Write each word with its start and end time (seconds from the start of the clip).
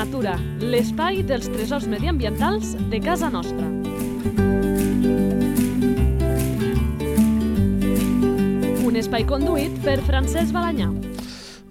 natura, 0.00 0.38
l'espai 0.64 1.18
dels 1.28 1.50
tresors 1.52 1.84
mediambientals 1.84 2.70
de 2.88 2.98
casa 3.04 3.28
nostra. 3.28 3.66
Un 8.86 8.96
espai 8.96 9.26
conduït 9.28 9.74
per 9.84 9.98
Francesc 10.06 10.54
Balanyà. 10.56 10.86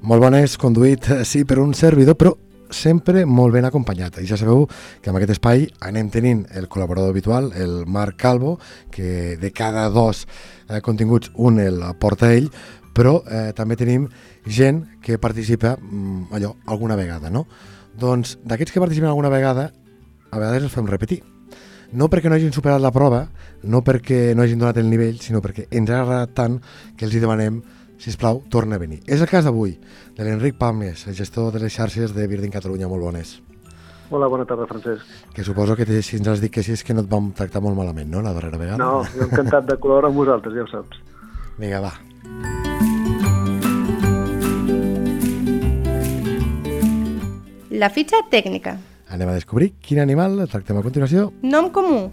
Molt 0.06 0.22
bones, 0.22 0.60
conduït, 0.62 1.10
eh, 1.10 1.24
sí, 1.26 1.42
per 1.44 1.58
un 1.58 1.74
servidor, 1.74 2.20
però 2.22 2.36
sempre 2.70 3.26
molt 3.26 3.56
ben 3.56 3.66
acompanyat. 3.66 4.22
I 4.22 4.30
ja 4.30 4.38
sabeu 4.38 4.68
que 5.02 5.10
en 5.10 5.18
aquest 5.18 5.34
espai 5.40 5.66
anem 5.82 6.12
tenint 6.14 6.46
el 6.54 6.70
col·laborador 6.70 7.10
habitual, 7.10 7.50
el 7.56 7.88
Marc 7.88 8.22
Calvo, 8.22 8.60
que 8.92 9.38
de 9.42 9.52
cada 9.52 9.90
dos 9.90 10.28
eh, 10.70 10.82
continguts 10.82 11.32
un 11.34 11.58
el 11.60 11.82
porta 11.98 12.30
ell, 12.36 12.52
però 12.94 13.24
eh, 13.26 13.54
també 13.58 13.76
tenim 13.76 14.06
gent 14.46 14.86
que 15.02 15.18
participa 15.18 15.78
mm, 15.82 16.30
allò 16.38 16.54
alguna 16.68 16.96
vegada, 16.96 17.34
no? 17.34 17.48
Doncs 17.98 18.38
d'aquests 18.44 18.76
que 18.76 18.84
participen 18.84 19.10
alguna 19.10 19.32
vegada, 19.34 19.72
a 20.30 20.38
vegades 20.38 20.68
els 20.68 20.76
fem 20.76 20.88
repetir. 20.88 21.24
No 21.92 22.06
perquè 22.06 22.30
no 22.30 22.38
hagin 22.38 22.54
superat 22.54 22.82
la 22.82 22.94
prova, 22.94 23.24
no 23.64 23.82
perquè 23.82 24.36
no 24.38 24.44
hagin 24.44 24.62
donat 24.62 24.78
el 24.78 24.90
nivell, 24.90 25.18
sinó 25.24 25.42
perquè 25.42 25.66
ens 25.72 25.90
ha 25.90 26.04
agradat 26.04 26.36
tant 26.38 26.60
que 26.96 27.08
els 27.08 27.16
hi 27.16 27.22
demanem 27.24 27.64
si 28.00 28.16
plau, 28.16 28.44
torna 28.50 28.78
a 28.78 28.80
venir. 28.80 29.02
És 29.08 29.20
el 29.20 29.28
cas 29.28 29.44
d'avui, 29.44 29.76
de 30.16 30.24
l'Enric 30.24 30.56
Palmes, 30.58 31.06
el 31.08 31.18
gestor 31.18 31.52
de 31.52 31.60
les 31.66 31.74
xarxes 31.74 32.14
de 32.16 32.28
Virgin 32.32 32.52
Catalunya. 32.52 32.88
Molt 32.88 33.04
bones. 33.04 33.42
Hola, 34.10 34.30
bona 34.32 34.46
tarda, 34.46 34.66
Francesc. 34.66 35.06
Que 35.36 35.44
suposo 35.44 35.76
que 35.76 35.86
si 36.02 36.18
ens 36.18 36.28
has 36.28 36.42
dit 36.42 36.52
que 36.52 36.64
sí 36.64 36.74
és 36.74 36.84
que 36.84 36.96
no 36.96 37.04
et 37.06 37.12
vam 37.12 37.30
tractar 37.36 37.62
molt 37.62 37.78
malament, 37.78 38.10
no?, 38.10 38.24
la 38.26 38.34
darrera 38.34 38.58
vegada. 38.58 38.80
No, 38.82 39.04
jo 39.14 39.28
encantat 39.28 39.68
de 39.70 39.78
col·laborar 39.78 40.10
amb 40.10 40.24
vosaltres, 40.24 40.56
ja 40.56 40.66
ho 40.66 40.72
saps. 40.72 41.04
Vinga, 41.60 41.84
va. 41.84 41.94
La 47.80 47.88
fitxa 47.88 48.20
tècnica. 48.28 48.74
Anem 49.08 49.30
a 49.32 49.38
descobrir 49.38 49.70
quin 49.80 50.02
animal 50.04 50.34
tractem 50.52 50.76
a 50.76 50.82
continuació. 50.84 51.30
Nom 51.48 51.70
comú. 51.72 52.10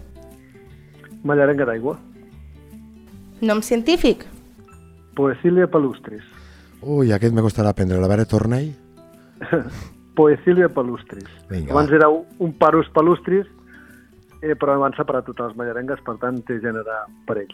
Mallarenga 1.27 1.65
d'aigua. 1.67 1.97
Nom 3.43 3.59
científic. 3.59 4.23
Poecilia 5.17 5.67
palustris. 5.67 6.23
Ui, 6.79 7.11
aquest 7.11 7.35
me 7.35 7.43
costarà 7.43 7.73
aprendre. 7.75 7.99
A 7.99 8.07
veure, 8.07 8.25
torna-hi. 8.31 8.69
Poecilia 10.17 10.69
palustris. 10.71 11.27
Vinga, 11.49 11.73
abans 11.75 11.91
va. 11.91 11.99
era 11.99 12.07
un 12.13 12.55
parus 12.61 12.87
palustris, 12.95 13.49
eh, 14.39 14.55
però 14.55 14.79
van 14.79 14.95
separar 14.95 15.25
totes 15.27 15.51
les 15.51 15.59
mallarengues, 15.59 15.99
per 16.07 16.15
tant 16.23 16.39
té 16.47 16.61
gènere 16.63 17.01
parell. 17.27 17.51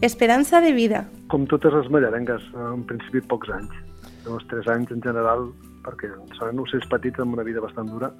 Esperança 0.00 0.62
de 0.64 0.72
vida. 0.72 1.04
Com 1.28 1.46
totes 1.50 1.74
les 1.74 1.88
mallarengues, 1.92 2.44
en 2.72 2.84
principi 2.88 3.22
pocs 3.30 3.50
anys. 3.54 3.78
Dos, 4.24 4.44
tres 4.50 4.68
anys 4.72 4.92
en 4.94 5.02
general, 5.04 5.48
perquè 5.84 6.10
són 6.38 6.60
ocells 6.64 6.88
petits 6.90 7.20
amb 7.22 7.36
una 7.36 7.46
vida 7.46 7.64
bastant 7.64 7.90
dura. 7.94 8.12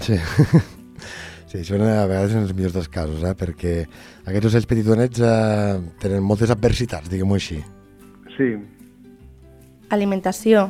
Sí. 0.00 0.18
Sí, 1.54 1.60
són 1.62 1.84
a 1.86 2.08
vegades 2.10 2.32
en 2.34 2.42
els 2.42 2.50
millors 2.50 2.72
dels 2.74 2.88
casos, 2.90 3.20
eh? 3.22 3.30
perquè 3.38 3.74
aquests 4.26 4.48
ocells 4.48 4.64
petitonets 4.66 5.20
eh, 5.22 5.76
tenen 6.02 6.24
moltes 6.26 6.50
adversitats, 6.50 7.06
diguem-ho 7.12 7.36
així. 7.38 7.60
Sí, 8.34 8.48
Alimentació. 9.94 10.68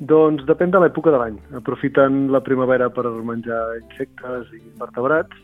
Doncs 0.00 0.44
depèn 0.48 0.72
de 0.72 0.80
l'època 0.80 1.12
de 1.12 1.20
l'any. 1.20 1.36
Aprofiten 1.58 2.28
la 2.32 2.40
primavera 2.44 2.88
per 2.92 3.04
menjar 3.26 3.60
insectes 3.80 4.52
i 4.56 4.62
vertebrats 4.80 5.36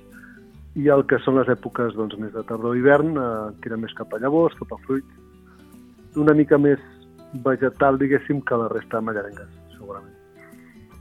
i 0.76 0.88
el 0.92 1.06
que 1.08 1.18
són 1.24 1.38
les 1.40 1.48
èpoques 1.48 1.94
doncs, 1.96 2.18
més 2.20 2.32
de 2.34 2.42
tardor 2.48 2.76
i 2.76 2.80
hivern 2.82 3.14
eh, 3.16 3.28
tiren 3.64 3.80
més 3.80 3.94
cap 3.96 4.12
a 4.12 4.20
llavors, 4.20 4.54
cap 4.58 4.74
a 4.76 4.80
fruits. 4.84 5.08
Una 6.20 6.34
mica 6.36 6.58
més 6.60 6.80
vegetal, 7.44 7.98
diguéssim, 8.00 8.42
que 8.44 8.56
la 8.60 8.68
resta 8.72 8.98
de 9.00 9.06
mallarengues, 9.08 9.48
segurament. 9.76 10.12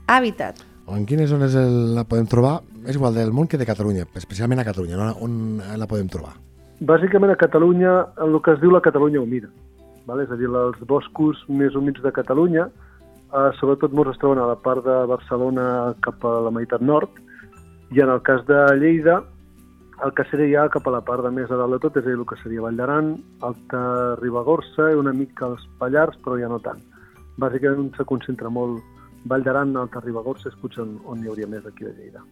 Hàbitat. 0.08 0.62
En 0.88 1.04
quines 1.06 1.28
zones 1.30 1.54
el- 1.58 1.94
la 1.94 2.04
podem 2.04 2.26
trobar? 2.26 2.60
És 2.86 2.94
igual 2.94 3.14
del 3.14 3.32
món 3.32 3.48
que 3.48 3.58
de 3.58 3.66
Catalunya, 3.66 4.06
especialment 4.14 4.60
a 4.60 4.64
Catalunya, 4.64 4.96
no? 4.96 5.10
on 5.20 5.58
la 5.76 5.86
podem 5.86 6.08
trobar? 6.08 6.34
Bàsicament 6.80 7.32
a 7.32 7.36
Catalunya, 7.36 8.06
en 8.18 8.34
el 8.34 8.40
que 8.42 8.52
es 8.52 8.60
diu 8.60 8.70
la 8.70 8.80
Catalunya 8.80 9.20
humida, 9.20 9.48
vale? 10.06 10.22
és 10.24 10.30
a 10.30 10.36
dir, 10.36 10.46
els 10.46 10.78
boscos 10.86 11.36
més 11.48 11.74
humits 11.74 12.00
de 12.02 12.12
Catalunya, 12.12 12.68
eh, 12.68 13.50
sobretot 13.58 13.92
molts 13.92 14.12
es 14.12 14.18
troben 14.18 14.38
a 14.38 14.46
la 14.46 14.54
part 14.56 14.84
de 14.84 15.06
Barcelona 15.06 15.94
cap 16.00 16.24
a 16.24 16.40
la 16.40 16.50
meitat 16.50 16.80
nord, 16.80 17.10
i 17.90 18.00
en 18.00 18.08
el 18.10 18.22
cas 18.22 18.44
de 18.46 18.60
Lleida, 18.78 19.24
el 20.04 20.12
que 20.14 20.24
seria 20.30 20.62
ja 20.64 20.68
cap 20.72 20.86
a 20.88 20.92
la 20.94 21.00
part 21.04 21.24
de 21.24 21.30
més 21.32 21.50
a 21.50 21.56
dalt 21.60 21.72
de 21.76 21.78
tot, 21.84 21.96
és 21.96 22.04
a 22.04 22.10
dir, 22.10 22.18
el 22.18 22.26
que 22.28 22.36
seria 22.42 22.60
Vall 22.64 22.76
d'Aran, 22.76 23.14
Alta 23.48 23.80
Ribagorça 24.20 24.90
i 24.92 24.98
una 25.00 25.14
mica 25.16 25.48
els 25.52 25.64
Pallars, 25.80 26.18
però 26.24 26.38
ja 26.40 26.50
no 26.52 26.60
tant. 26.60 26.82
Bàsicament 27.40 27.92
se 27.96 28.04
concentra 28.04 28.52
molt 28.52 28.82
Vall 29.24 29.46
d'Aran, 29.46 29.76
Alta 29.76 30.04
Ribagorça, 30.04 30.50
és 30.52 30.58
potser 30.60 30.84
on, 30.84 30.98
on 31.06 31.24
hi 31.24 31.32
hauria 31.32 31.48
més 31.50 31.64
aquí 31.66 31.88
de 31.88 31.94
Lleida. 31.96 32.24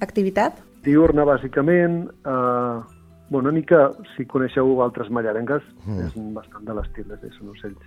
Activitat. 0.00 0.60
diurna, 0.86 1.24
bàsicament. 1.24 2.04
Eh, 2.24 2.82
bueno, 3.28 3.48
una 3.48 3.52
mica, 3.52 3.90
si 4.16 4.24
coneixeu 4.24 4.80
altres 4.82 5.08
mallarengues, 5.10 5.62
Mm. 5.86 5.98
és 6.06 6.12
bastant 6.34 6.64
de 6.64 6.74
l'estil, 6.74 7.06
és 7.10 7.34
són 7.34 7.48
ocells 7.48 7.82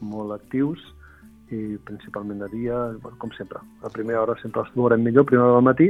molt 0.00 0.32
actius 0.32 0.78
i 1.52 1.76
principalment 1.84 2.40
de 2.44 2.48
dia, 2.52 2.76
bueno, 3.02 3.18
com 3.20 3.32
sempre. 3.36 3.60
A 3.82 3.90
primera 3.92 4.22
hora 4.22 4.36
sempre 4.40 4.62
els 4.64 4.72
trobarem 4.72 5.02
millor, 5.04 5.26
primera 5.28 5.48
hora 5.48 5.58
del 5.58 5.68
matí, 5.68 5.88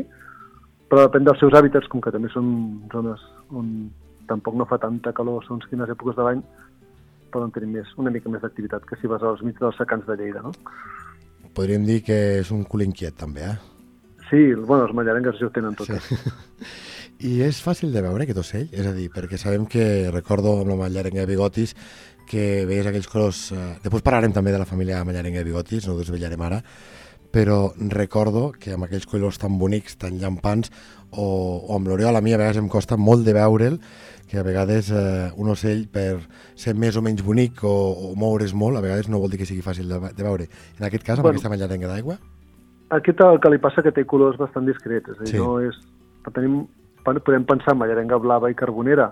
però 0.90 1.06
depèn 1.06 1.26
dels 1.26 1.40
seus 1.42 1.54
hàbitats, 1.54 1.88
com 1.92 2.02
que 2.02 2.12
també 2.14 2.30
són 2.32 2.48
zones 2.92 3.22
on 3.50 3.70
tampoc 4.28 4.56
no 4.56 4.66
fa 4.68 4.78
tanta 4.80 5.12
calor 5.12 5.44
segons 5.44 5.66
quines 5.70 5.90
èpoques 5.92 6.16
de 6.16 6.26
l'any, 6.26 6.42
poden 7.34 7.52
tenir 7.54 7.70
més, 7.74 7.90
una 8.00 8.12
mica 8.14 8.30
més 8.30 8.42
d'activitat 8.44 8.86
que 8.88 8.98
si 9.00 9.10
vas 9.10 9.22
als 9.22 9.42
mig 9.44 9.58
dels 9.60 9.76
secans 9.80 10.06
de 10.08 10.16
Lleida, 10.20 10.42
no? 10.44 10.52
Podríem 11.54 11.84
dir 11.86 12.00
que 12.06 12.18
és 12.40 12.50
un 12.54 12.64
cul 12.66 12.86
inquiet, 12.86 13.16
també, 13.18 13.46
eh? 13.52 13.56
Sí, 14.30 14.40
bueno, 14.54 14.86
els 14.86 14.94
mallarengues 14.96 15.38
ja 15.38 15.46
ho 15.46 15.54
tenen 15.54 15.76
totes. 15.78 16.08
Sí. 16.08 16.18
I 17.28 17.34
és 17.46 17.60
fàcil 17.62 17.92
de 17.94 18.02
veure 18.02 18.24
aquest 18.24 18.40
ocell? 18.40 18.70
És 18.74 18.86
a 18.88 18.92
dir, 18.96 19.06
perquè 19.12 19.38
sabem 19.38 19.68
que, 19.70 20.10
recordo 20.10 20.56
amb 20.58 20.72
la 20.72 20.78
mallarenga 20.80 21.26
bigotis, 21.30 21.74
que 22.28 22.64
veies 22.68 22.86
aquells 22.86 23.08
colors... 23.10 23.46
Eh, 23.52 23.70
després 23.84 24.04
parlarem 24.04 24.34
també 24.34 24.52
de 24.54 24.60
la 24.60 24.68
família 24.68 25.04
mallarenga 25.04 25.42
de 25.42 25.48
bigotis, 25.48 25.86
no 25.86 25.94
ho 25.94 26.00
desvetllarem 26.00 26.44
ara, 26.46 26.60
però 27.34 27.72
recordo 27.90 28.52
que 28.58 28.76
amb 28.76 28.86
aquells 28.86 29.08
colors 29.10 29.40
tan 29.42 29.58
bonics, 29.58 29.98
tan 29.98 30.20
llampants, 30.20 30.70
o, 31.10 31.24
o 31.68 31.76
amb 31.76 31.90
l'Oriol 31.90 32.16
a 32.16 32.22
mi 32.22 32.34
a 32.34 32.38
vegades 32.38 32.60
em 32.62 32.68
costa 32.70 32.98
molt 32.98 33.26
de 33.26 33.34
veure'l, 33.34 33.80
que 34.30 34.38
a 34.40 34.46
vegades 34.46 34.90
eh, 34.90 35.30
un 35.36 35.50
ocell 35.52 35.86
per 35.92 36.22
ser 36.58 36.76
més 36.78 36.96
o 36.96 37.02
menys 37.04 37.22
bonic 37.26 37.64
o, 37.66 37.74
o 38.10 38.14
moure's 38.18 38.54
molt, 38.54 38.78
a 38.78 38.84
vegades 38.84 39.10
no 39.10 39.20
vol 39.22 39.34
dir 39.34 39.42
que 39.42 39.48
sigui 39.50 39.66
fàcil 39.66 39.90
de, 39.90 40.00
de 40.14 40.26
veure. 40.26 40.48
En 40.78 40.86
aquest 40.86 41.04
cas, 41.04 41.18
amb 41.18 41.28
Bueno. 41.28 41.38
aquesta 41.38 41.52
mallarenga 41.52 41.90
d'aigua, 41.90 42.18
Aquest 42.92 43.20
el 43.24 43.40
que 43.40 43.50
li 43.50 43.58
passa 43.58 43.82
que 43.82 43.92
té 43.94 44.04
colors 44.06 44.36
bastant 44.38 44.66
discrets, 44.68 45.08
és 45.08 45.18
a 45.18 45.24
dir, 45.24 45.32
sí. 45.32 45.40
no 45.40 45.56
és... 45.64 45.76
Tenim, 46.34 46.62
podem 47.04 47.44
pensar 47.48 47.74
en 47.74 47.80
mallarenga 47.80 48.18
blava 48.20 48.50
i 48.52 48.56
carbonera, 48.56 49.10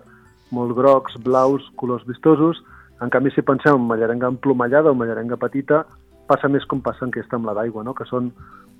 molt 0.52 0.74
grocs, 0.76 1.16
blaus, 1.24 1.64
colors 1.80 2.04
vistosos, 2.08 2.60
en 3.02 3.10
canvi 3.10 3.32
si 3.34 3.42
pensem 3.42 3.74
en 3.74 3.88
mallarenga 3.88 4.30
emplomallada 4.30 4.92
o 4.92 4.98
mallarenga 4.98 5.38
petita, 5.40 5.82
passa 6.30 6.48
més 6.48 6.64
com 6.70 6.80
passa 6.84 7.04
en 7.06 7.10
aquesta 7.10 7.36
amb 7.38 7.48
la 7.48 7.56
d'aigua, 7.58 7.82
no? 7.82 7.94
que 7.98 8.06
són 8.06 8.30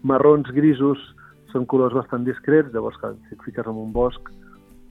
marrons, 0.06 0.48
grisos, 0.54 1.02
són 1.52 1.66
colors 1.68 1.94
bastant 1.96 2.24
discrets, 2.24 2.72
llavors 2.72 2.98
que 3.00 3.12
si 3.28 3.36
et 3.36 3.44
fiques 3.44 3.66
en 3.66 3.80
un 3.82 3.92
bosc, 3.92 4.30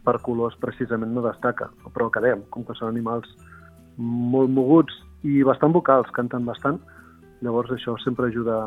per 0.05 0.17
colors 0.25 0.57
precisament 0.61 1.13
no 1.13 1.23
destaca, 1.25 1.69
però 1.93 2.09
que 2.11 2.21
dèiem, 2.23 2.43
com 2.53 2.65
que 2.65 2.75
són 2.77 2.91
animals 2.91 3.29
molt 3.97 4.51
moguts 4.51 4.95
i 5.27 5.41
bastant 5.45 5.73
vocals, 5.75 6.09
canten 6.15 6.45
bastant, 6.47 6.79
llavors 7.45 7.71
això 7.75 7.95
sempre 8.03 8.29
ajuda 8.29 8.57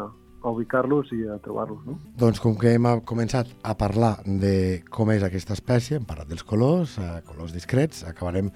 a 0.44 0.52
ubicar-los 0.52 1.10
i 1.16 1.24
a 1.30 1.38
trobar-los, 1.42 1.80
no? 1.88 1.96
Doncs 2.20 2.40
com 2.42 2.56
que 2.60 2.74
hem 2.76 2.86
començat 3.08 3.48
a 3.64 3.74
parlar 3.80 4.18
de 4.24 4.84
com 4.92 5.10
és 5.14 5.24
aquesta 5.24 5.56
espècie, 5.56 5.98
hem 5.98 6.08
parlat 6.08 6.28
dels 6.30 6.44
colors, 6.46 6.98
eh, 7.00 7.22
colors 7.26 7.54
discrets, 7.56 8.04
acabarem 8.06 8.52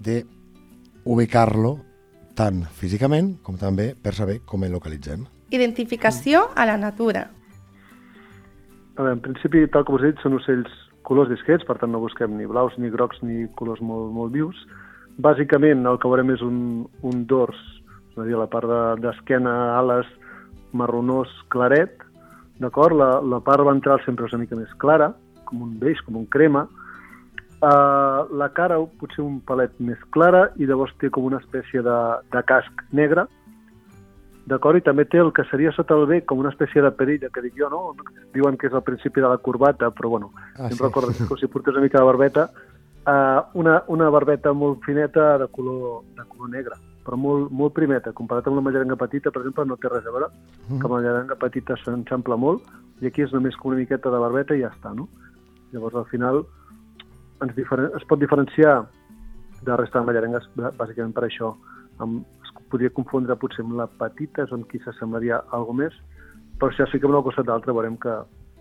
de 0.00 0.22
ubicar-lo 1.04 1.78
tant 2.36 2.62
físicament 2.76 3.34
com 3.44 3.56
també 3.60 3.94
per 3.94 4.12
saber 4.16 4.40
com 4.46 4.64
el 4.64 4.72
localitzem. 4.72 5.24
Identificació 5.50 6.46
a 6.54 6.66
la 6.66 6.76
natura. 6.78 7.26
A 8.96 9.02
veure, 9.02 9.16
en 9.16 9.22
principi, 9.24 9.64
tal 9.72 9.84
com 9.84 9.96
us 9.96 10.04
he 10.04 10.12
dit, 10.12 10.20
són 10.22 10.36
ocells 10.38 10.70
colors 11.08 11.30
discrets, 11.32 11.64
per 11.66 11.78
tant 11.80 11.90
no 11.92 12.00
busquem 12.02 12.36
ni 12.36 12.46
blaus, 12.46 12.76
ni 12.78 12.90
grocs, 12.92 13.18
ni 13.26 13.46
colors 13.58 13.80
molt, 13.82 14.12
molt 14.14 14.32
vius. 14.34 14.56
Bàsicament 15.20 15.86
el 15.88 15.98
que 16.00 16.08
veurem 16.08 16.30
és 16.34 16.42
un, 16.44 16.86
un 17.02 17.24
dors, 17.26 17.58
és 18.12 18.18
a 18.20 18.26
dir, 18.28 18.36
la 18.38 18.46
part 18.52 18.68
de- 18.68 19.00
d'esquena, 19.06 19.50
de, 19.50 19.72
ales, 19.80 20.10
marronós, 20.72 21.28
claret, 21.50 21.96
d'acord? 22.60 22.94
La, 22.96 23.10
la 23.24 23.40
part 23.40 23.64
ventral 23.66 24.02
sempre 24.04 24.28
és 24.28 24.32
una 24.36 24.44
mica 24.44 24.56
més 24.58 24.70
clara, 24.78 25.10
com 25.48 25.62
un 25.66 25.74
beix, 25.80 25.98
com 26.06 26.16
un 26.20 26.26
crema. 26.30 26.66
Uh, 27.60 28.24
la 28.40 28.48
cara 28.56 28.78
potser 29.00 29.20
un 29.20 29.40
palet 29.44 29.74
més 29.84 30.00
clara 30.16 30.46
i 30.56 30.64
llavors 30.64 30.94
té 30.96 31.10
com 31.12 31.26
una 31.28 31.36
espècie 31.42 31.82
de, 31.84 31.96
de 32.32 32.40
casc 32.48 32.84
negre, 32.96 33.26
d'acord? 34.48 34.78
I 34.80 34.84
també 34.86 35.04
té 35.04 35.20
el 35.20 35.28
que 35.36 35.44
seria 35.50 35.72
sota 35.76 35.94
el 35.94 36.06
bec 36.08 36.24
com 36.30 36.40
una 36.40 36.48
espècie 36.54 36.80
de 36.80 36.90
perilla, 36.96 37.28
que 37.28 37.42
dic 37.44 37.58
jo, 37.60 37.68
no? 37.68 37.82
Diuen 38.32 38.56
que 38.56 38.70
és 38.70 38.72
el 38.72 38.80
principi 38.86 39.20
de 39.20 39.28
la 39.28 39.36
corbata, 39.38 39.90
però 39.92 40.08
bueno, 40.16 40.30
Ah, 40.56 40.68
em 40.70 40.76
sí. 40.76 40.82
recordo 40.82 41.08
que 41.12 41.36
si 41.40 41.46
portés 41.52 41.74
una 41.74 41.82
mica 41.84 41.98
de 42.00 42.04
barbeta, 42.08 42.46
uh, 43.06 43.42
una, 43.60 43.82
una 43.88 44.08
barbeta 44.08 44.52
molt 44.54 44.80
fineta 44.84 45.36
de 45.38 45.48
color, 45.48 46.00
de 46.16 46.24
color 46.28 46.48
negre, 46.50 46.78
però 47.04 47.16
molt, 47.20 47.50
molt 47.50 47.74
primeta. 47.76 48.12
Comparat 48.16 48.46
amb 48.48 48.56
la 48.56 48.62
mallerenga 48.64 48.96
petita, 48.96 49.30
per 49.30 49.42
exemple, 49.42 49.66
no 49.68 49.76
té 49.76 49.88
res 49.92 50.06
a 50.06 50.10
veure, 50.16 50.30
Mhm. 50.68 50.78
que 50.80 50.88
la 50.88 50.94
mallerenga 50.94 51.36
petita 51.36 51.76
s'enxampla 51.76 52.36
molt, 52.36 52.62
i 53.02 53.06
aquí 53.06 53.20
és 53.22 53.32
només 53.32 53.54
com 53.56 53.70
una 53.72 53.80
miqueta 53.80 54.08
de 54.10 54.18
barbeta 54.18 54.54
i 54.56 54.60
ja 54.64 54.72
està, 54.72 54.94
no? 54.96 55.08
Llavors, 55.72 55.94
al 55.94 56.06
final, 56.06 56.44
ens 57.42 57.54
diferen 57.56 57.90
es 57.96 58.04
pot 58.08 58.20
diferenciar 58.20 58.88
de 59.62 59.70
la 59.70 59.76
resta 59.76 60.00
de 60.00 60.06
mallerengues, 60.06 60.48
bà- 60.56 60.72
bàsicament 60.76 61.12
per 61.16 61.24
això. 61.28 61.54
Amb, 61.98 62.22
es 62.44 62.50
podria 62.70 62.90
confondre 62.90 63.36
potser 63.36 63.64
amb 63.64 63.74
la 63.76 63.86
petita, 63.86 64.44
és 64.44 64.52
on 64.52 64.64
qui 64.64 64.78
s'assemblaria 64.80 65.42
alguna 65.52 65.84
més, 65.84 65.94
però 66.58 66.72
si 66.74 66.82
es 66.82 66.90
fiquem 66.92 67.10
una 67.10 67.22
cosa 67.22 67.42
d'altra 67.42 67.72
veurem 67.72 67.96
que 68.00 68.10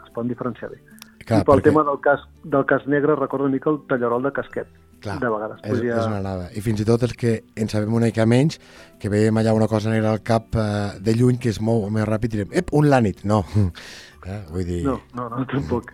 es 0.04 0.12
poden 0.14 0.28
diferenciar 0.30 0.72
bé. 0.72 0.82
Clar, 1.26 1.42
I 1.42 1.46
pel 1.46 1.60
perquè- 1.60 1.64
tema 1.70 1.84
del 1.84 2.00
cas, 2.02 2.22
del 2.44 2.66
cas 2.66 2.86
negre, 2.88 3.16
recorda 3.16 3.46
una 3.46 3.54
mica 3.54 3.70
el 3.70 3.82
tallarol 3.88 4.24
de 4.24 4.32
casquet. 4.32 4.68
Clar, 5.00 5.18
de 5.20 5.30
vegades. 5.30 5.60
és, 5.64 5.72
podria- 5.72 5.98
és 6.00 6.08
una 6.08 6.18
anada. 6.18 6.50
I 6.54 6.60
fins 6.62 6.82
i 6.82 6.86
tot 6.86 7.04
els 7.04 7.14
que 7.14 7.44
en 7.56 7.70
sabem 7.70 7.94
una 7.94 8.08
mica 8.08 8.26
menys, 8.26 8.60
que 9.00 9.08
veiem 9.08 9.38
allà 9.38 9.54
una 9.56 9.68
cosa 9.68 9.90
negra 9.90 10.12
al 10.12 10.22
cap 10.24 10.48
eh, 10.56 11.00
de 11.00 11.14
lluny 11.16 11.38
que 11.40 11.50
es 11.50 11.62
mou 11.62 11.90
més 11.90 12.04
ràpid, 12.08 12.28
direm, 12.34 12.50
ep, 12.52 12.74
un 12.74 12.90
lànit. 12.90 13.24
No, 13.24 13.46
eh, 14.26 14.44
vull 14.52 14.66
dir... 14.66 14.84
No, 14.84 15.00
no, 15.16 15.30
no, 15.30 15.46
tampoc. 15.48 15.94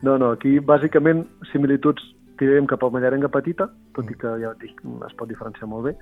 No, 0.00 0.16
no, 0.16 0.30
aquí 0.32 0.60
bàsicament 0.60 1.26
similituds 1.52 2.00
tirarem 2.38 2.66
cap 2.70 2.84
a 2.84 2.90
mallerenga 2.94 3.30
petita, 3.32 3.68
tot 3.96 4.10
i 4.10 4.16
que 4.18 4.34
ja 4.42 4.54
dic, 4.62 4.80
es 5.06 5.16
pot 5.18 5.28
diferenciar 5.30 5.68
molt 5.70 5.90
bé, 5.90 5.94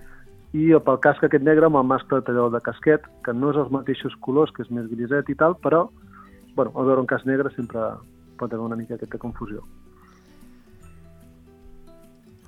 i 0.56 0.68
pel 0.86 1.00
casc 1.04 1.24
aquest 1.26 1.44
negre 1.44 1.66
amb 1.66 1.80
el 1.80 1.88
mascle 1.88 2.20
de 2.20 2.26
tallador 2.28 2.52
de 2.54 2.62
casquet, 2.64 3.06
que 3.24 3.34
no 3.34 3.50
és 3.52 3.58
els 3.60 3.72
mateixos 3.74 4.14
colors, 4.24 4.52
que 4.54 4.62
és 4.64 4.70
més 4.70 4.86
griset 4.92 5.28
i 5.32 5.36
tal, 5.38 5.56
però 5.64 5.86
bueno, 6.56 6.72
al 6.74 6.86
veure 6.88 7.02
un 7.02 7.10
casc 7.10 7.26
negre 7.28 7.52
sempre 7.56 7.90
pot 8.40 8.52
haver 8.52 8.64
una 8.64 8.76
mica 8.76 8.96
aquesta 8.96 9.18
confusió. 9.18 9.64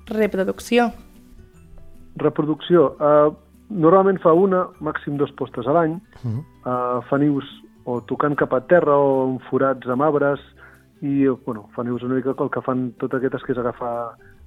Reproducció. 0.09 0.89
Reproducció. 2.17 2.95
Uh, 2.97 3.35
normalment 3.69 4.17
fa 4.23 4.33
una, 4.33 4.65
màxim 4.81 5.17
dos 5.17 5.31
postes 5.37 5.67
a 5.67 5.75
l'any. 5.75 5.99
Mhm. 6.23 6.39
Uh, 6.65 7.01
fa 7.09 7.19
nius 7.21 7.45
o 7.85 7.99
tocant 8.01 8.35
cap 8.35 8.53
a 8.53 8.61
terra 8.61 8.97
o 8.97 9.27
en 9.29 9.37
forats 9.49 9.87
amb 9.87 10.01
arbres 10.01 10.41
i 11.01 11.27
bueno, 11.45 11.69
fa 11.75 11.83
nius 11.83 12.03
una 12.03 12.15
mica 12.15 12.35
el 12.37 12.51
que 12.51 12.61
fan 12.61 12.91
totes 12.99 13.19
aquestes 13.19 13.45
que 13.45 13.53
és 13.53 13.61
agafar 13.61 13.93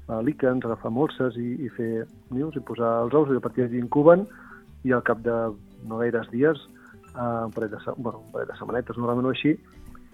uh, 0.08 0.20
líquens, 0.24 0.64
agafar 0.64 0.92
molses 0.92 1.36
i, 1.40 1.48
i 1.64 1.70
fer 1.76 2.06
nius 2.30 2.56
i 2.56 2.60
posar 2.60 3.02
els 3.06 3.14
ous 3.14 3.32
i 3.32 3.38
a 3.38 3.44
partir 3.44 3.64
d'allí 3.64 3.80
incuben 3.80 4.26
i 4.84 4.92
al 4.92 5.04
cap 5.06 5.22
de 5.24 5.36
no 5.88 5.98
gaires 5.98 6.28
dies, 6.30 6.58
uh, 7.14 7.46
un, 7.46 7.52
parell 7.54 7.72
de, 7.72 7.80
bueno, 7.96 8.20
un 8.26 8.32
parell 8.34 8.50
de 8.50 8.58
setmanetes 8.58 8.98
normalment 9.00 9.30
o 9.30 9.32
així, 9.32 9.56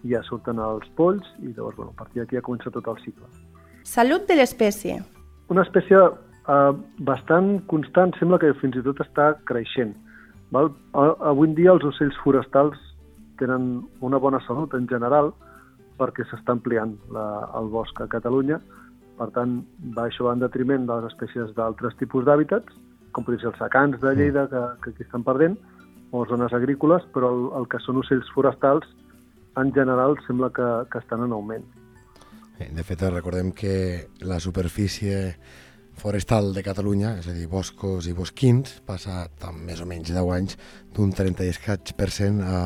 ja 0.06 0.23
surten 0.23 0.61
els 0.62 0.87
polls 0.94 1.26
i 1.43 1.50
llavors 1.50 1.76
bueno, 1.76 1.93
a 1.96 1.99
partir 1.99 2.23
d'aquí 2.23 2.38
ja 2.38 2.44
comença 2.46 2.70
tot 2.70 2.87
el 2.87 3.00
cicle 3.02 3.26
Salut 3.82 4.29
de 4.29 4.37
l'espècie. 4.37 5.00
una 5.49 5.62
espècie 5.64 5.96
eh, 5.99 6.73
bastant 6.99 7.58
constant, 7.67 8.14
sembla 8.19 8.38
que 8.38 8.52
fins 8.61 8.76
i 8.76 8.85
tot 8.85 9.00
està 9.00 9.32
creixent. 9.49 9.94
Val? 10.52 10.70
A, 10.93 11.08
avui 11.32 11.49
en 11.49 11.55
dia 11.56 11.73
els 11.73 11.85
ocells 11.85 12.17
forestals 12.23 12.79
tenen 13.40 13.79
una 14.05 14.20
bona 14.20 14.40
salut 14.46 14.75
en 14.75 14.88
general 14.90 15.32
perquè 15.99 16.27
s'està 16.29 16.55
ampliant 16.55 16.95
la, 17.15 17.27
el 17.59 17.71
bosc 17.73 18.00
a 18.00 18.09
Catalunya, 18.11 18.61
per 19.19 19.31
tant 19.35 19.59
va 19.97 20.06
això 20.06 20.29
va 20.29 20.37
en 20.37 20.45
detriment 20.45 20.87
de 20.87 21.00
les 21.00 21.11
espècies 21.12 21.50
d'altres 21.56 21.97
tipus 21.99 22.27
d'hàbitats, 22.29 22.77
com 23.12 23.27
podria 23.27 23.47
ser 23.47 23.50
els 23.53 23.61
secans 23.62 23.99
de 24.03 24.15
Lleida 24.15 24.47
que, 24.53 24.62
que 24.85 24.95
aquí 24.95 25.06
estan 25.06 25.27
perdent, 25.27 25.59
o 26.11 26.25
zones 26.27 26.55
agrícoles, 26.56 27.05
però 27.12 27.33
el, 27.35 27.43
el 27.59 27.69
que 27.69 27.81
són 27.85 28.00
ocells 28.00 28.31
forestals 28.33 28.87
en 29.61 29.73
general 29.75 30.17
sembla 30.27 30.50
que, 30.55 30.69
que 30.93 31.03
estan 31.03 31.25
en 31.27 31.35
augment. 31.37 31.67
De 32.59 32.83
fet, 32.83 33.03
recordem 33.12 33.53
que 33.55 34.09
la 34.27 34.41
superfície 34.43 35.37
forestal 35.99 36.53
de 36.55 36.62
Catalunya, 36.62 37.17
és 37.21 37.29
a 37.29 37.35
dir, 37.37 37.47
boscos 37.50 38.06
i 38.09 38.15
bosquins, 38.17 38.79
passa 38.87 39.27
en 39.49 39.61
més 39.67 39.81
o 39.83 39.87
menys 39.87 40.12
10 40.12 40.31
anys 40.35 40.56
d'un 40.95 41.11
30 41.12 41.45
i 41.47 41.53
escaig 41.53 41.93
per 41.99 42.09
cent 42.15 42.41
a 42.43 42.61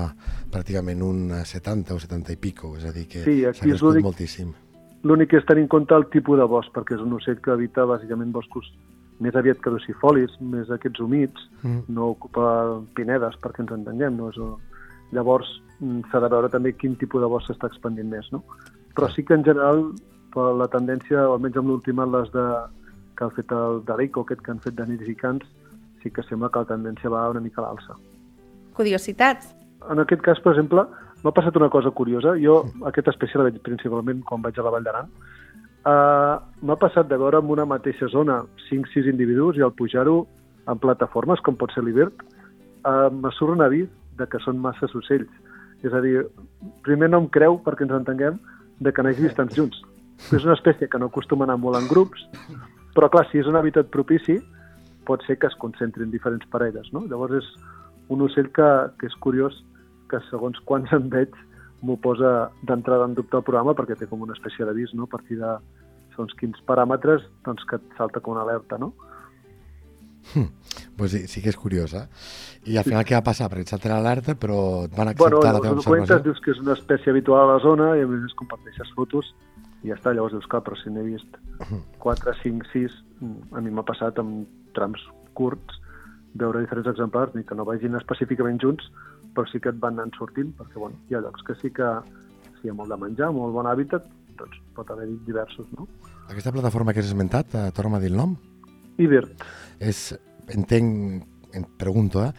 pràcticament 0.53 1.03
un 1.03 1.33
70 1.45 1.95
o 1.97 1.99
70 2.03 2.33
i 2.33 2.37
pico, 2.37 2.75
és 2.77 2.85
a 2.89 2.93
dir, 2.93 3.07
que 3.09 3.25
Sí, 3.25 3.41
s'ha 3.43 3.51
és 3.55 3.61
crescut 3.61 4.01
moltíssim. 4.05 4.53
L'únic 5.03 5.35
és 5.35 5.45
tenir 5.49 5.65
en 5.65 5.69
compte 5.69 5.95
el 5.95 6.07
tipus 6.13 6.39
de 6.39 6.47
bosc, 6.47 6.71
perquè 6.75 6.95
és 6.95 7.03
un 7.03 7.17
ocell 7.17 7.41
que 7.43 7.51
habita 7.51 7.85
bàsicament 7.89 8.31
boscos 8.33 8.69
més 9.23 9.35
aviat 9.39 9.59
caducifolis, 9.63 10.37
més 10.41 10.71
aquests 10.71 11.01
humits, 11.01 11.49
Mm. 11.63 11.83
no 11.89 12.09
ocupa 12.11 12.83
pinedes, 12.95 13.37
perquè 13.43 13.63
ens 13.63 13.73
entenguem. 13.73 14.17
No? 14.17 14.31
És 14.31 14.39
un... 14.39 14.57
Llavors 15.13 15.47
mm, 15.81 16.09
s'ha 16.11 16.21
de 16.21 16.29
veure 16.29 16.49
també 16.49 16.73
quin 16.73 16.97
tipus 16.97 17.21
de 17.21 17.29
bosc 17.29 17.47
s'està 17.51 17.69
expandint 17.69 18.09
més. 18.09 18.31
No? 18.33 18.43
Però 18.97 19.11
sí 19.13 19.23
que 19.23 19.35
en 19.35 19.45
general 19.45 19.93
per 20.33 20.55
la 20.57 20.69
tendència, 20.73 21.29
o 21.29 21.35
almenys 21.37 21.59
amb 21.61 21.69
l'últim 21.69 22.01
atles 22.03 22.31
de, 22.33 22.47
que 23.23 23.29
ha 23.29 23.37
fet 23.37 23.53
el 23.55 23.83
d'Arico, 23.87 24.25
aquest 24.27 24.43
que 24.43 24.51
han 24.51 24.61
fet 24.63 24.75
de 24.79 24.87
nidificants, 24.89 25.47
sí 26.03 26.11
que 26.11 26.25
sembla 26.27 26.51
que 26.51 26.65
la 26.65 26.71
tendència 26.73 27.11
va 27.13 27.29
una 27.31 27.43
mica 27.45 27.63
a 27.63 27.69
l'alça. 27.69 27.95
Curiositats. 28.75 29.53
En 29.91 30.03
aquest 30.03 30.23
cas, 30.27 30.41
per 30.43 30.55
exemple, 30.55 30.85
m'ha 31.23 31.35
passat 31.35 31.57
una 31.59 31.71
cosa 31.71 31.91
curiosa. 31.91 32.35
Jo 32.43 32.63
aquesta 32.89 33.15
espècie 33.15 33.39
la 33.39 33.49
veig 33.49 33.61
principalment 33.63 34.23
quan 34.27 34.43
vaig 34.43 34.59
a 34.59 34.67
la 34.67 34.75
Vall 34.75 34.87
d'Aran. 34.89 35.11
Uh, 35.83 36.39
m'ha 36.63 36.79
passat 36.79 37.09
de 37.11 37.19
veure 37.19 37.41
en 37.43 37.51
una 37.51 37.67
mateixa 37.67 38.09
zona 38.11 38.43
5-6 38.69 39.11
individus 39.11 39.59
i 39.59 39.65
al 39.67 39.75
pujar-ho 39.75 40.23
en 40.71 40.79
plataformes, 40.79 41.43
com 41.43 41.59
pot 41.59 41.75
ser 41.75 41.83
l'Ibert, 41.83 42.23
uh, 42.87 43.11
me 43.11 43.31
surt 43.35 43.57
un 43.57 43.65
avís 43.67 43.89
de 44.19 44.27
que 44.31 44.43
són 44.43 44.63
massa 44.63 44.87
ocells. 44.87 45.31
És 45.83 45.95
a 45.95 46.03
dir, 46.03 46.21
primer 46.87 47.11
no 47.11 47.25
em 47.25 47.31
creu, 47.35 47.59
perquè 47.63 47.87
ens 47.87 47.97
entenguem, 47.99 48.39
de 48.83 48.93
que 48.95 49.03
n'hagi 49.03 49.27
vist 49.27 49.39
tants 49.39 49.59
junts. 49.59 49.83
És 50.31 50.45
una 50.45 50.55
espècie 50.55 50.87
que 50.87 51.01
no 51.03 51.11
acostuma 51.11 51.43
a 51.43 51.51
anar 51.51 51.59
molt 51.59 51.81
en 51.81 51.89
grups, 51.91 52.23
però 52.97 53.09
clar, 53.13 53.27
si 53.31 53.39
és 53.41 53.47
un 53.49 53.57
hàbitat 53.59 53.91
propici, 53.95 54.39
pot 55.09 55.23
ser 55.27 55.39
que 55.39 55.49
es 55.51 55.57
concentrin 55.59 56.11
diferents 56.13 56.47
parelles, 56.53 56.89
no? 56.93 57.05
Llavors 57.11 57.39
és 57.41 57.49
un 58.13 58.23
ocell 58.23 58.51
que, 58.55 58.69
que 59.01 59.09
és 59.09 59.15
curiós, 59.25 59.57
que 60.11 60.21
segons 60.31 60.59
quants 60.69 60.93
en 60.93 61.09
veig 61.11 61.33
m'ho 61.83 61.97
posa 61.99 62.51
d'entrada 62.69 63.09
en 63.09 63.15
dubte 63.19 63.37
el 63.37 63.43
programa 63.47 63.75
perquè 63.75 63.97
té 63.99 64.07
com 64.07 64.21
una 64.23 64.37
espècie 64.37 64.65
d'avís, 64.69 64.93
no? 64.95 65.09
A 65.09 65.13
partir 65.15 65.39
de 65.41 65.57
segons 66.13 66.35
quins 66.39 66.61
paràmetres, 66.69 67.25
doncs 67.47 67.65
que 67.67 67.81
et 67.81 67.97
salta 67.99 68.21
com 68.21 68.37
una 68.37 68.45
alerta, 68.45 68.79
no? 68.79 68.93
Pues 70.97 71.11
sí, 71.11 71.27
sí 71.27 71.41
que 71.43 71.49
és 71.51 71.57
curiós, 71.59 71.95
eh? 71.99 72.05
I 72.71 72.77
al 72.79 72.85
final 72.87 73.03
què 73.09 73.17
va 73.17 73.25
passar? 73.27 73.49
Perquè 73.51 73.65
et 73.67 73.73
salta 73.73 73.91
l'alerta, 73.91 74.37
però 74.39 74.85
et 74.85 74.93
van 74.95 75.09
Bueno, 75.19 75.41
acceptar 75.41 75.55
la 75.57 75.59
llavors 75.59 75.89
teva 75.89 75.97
observació? 75.97 76.19
dius 76.29 76.41
que 76.45 76.53
és 76.53 76.61
una 76.63 76.77
espècie 76.77 77.11
habitual 77.11 77.43
a 77.43 77.55
la 77.57 77.63
zona 77.65 77.89
i 77.99 78.05
a 78.05 78.07
més 78.07 78.37
comparteixes 78.39 78.93
fotos 78.95 79.33
i 79.83 79.89
ja 79.91 79.97
està, 79.99 80.13
llavors 80.15 80.33
dius, 80.37 80.47
clar, 80.47 80.63
però 80.63 80.77
si 80.79 80.91
n'he 80.91 81.03
vist 81.03 81.39
4, 81.99 82.35
5, 82.43 82.67
6, 82.73 82.99
a 83.53 83.61
mi 83.61 83.71
m'ha 83.71 83.83
passat 83.87 84.19
amb 84.23 84.47
trams 84.77 85.01
curts 85.35 85.79
veure 86.35 86.61
diferents 86.63 86.89
exemplars, 86.89 87.35
ni 87.35 87.43
que 87.45 87.55
no 87.55 87.65
vagin 87.69 87.95
específicament 87.99 88.61
junts, 88.63 88.87
però 89.35 89.45
sí 89.51 89.61
que 89.61 89.69
et 89.73 89.79
van 89.81 89.99
anant 89.99 90.15
sortint, 90.17 90.53
perquè 90.57 90.79
bueno, 90.81 90.97
hi 91.11 91.15
ha 91.15 91.21
llocs 91.21 91.43
que 91.45 91.55
sí 91.61 91.71
que 91.71 91.89
si 92.61 92.67
hi 92.69 92.71
ha 92.71 92.75
molt 92.79 92.91
de 92.93 92.97
menjar, 93.01 93.31
molt 93.33 93.53
bon 93.53 93.67
hàbitat, 93.69 94.07
doncs 94.39 94.57
pot 94.77 94.89
haver-hi 94.91 95.19
diversos, 95.27 95.67
no? 95.77 95.87
Aquesta 96.31 96.53
plataforma 96.53 96.93
que 96.95 97.01
has 97.03 97.11
esmentat, 97.11 97.55
eh, 97.55 97.71
torna'm 97.77 97.99
a 97.99 98.01
dir 98.01 98.11
el 98.13 98.17
nom? 98.17 98.37
Ibert, 99.03 99.43
És, 99.81 100.13
entenc, 100.49 101.25
em 101.53 101.65
pregunto, 101.79 102.23
eh, 102.25 102.33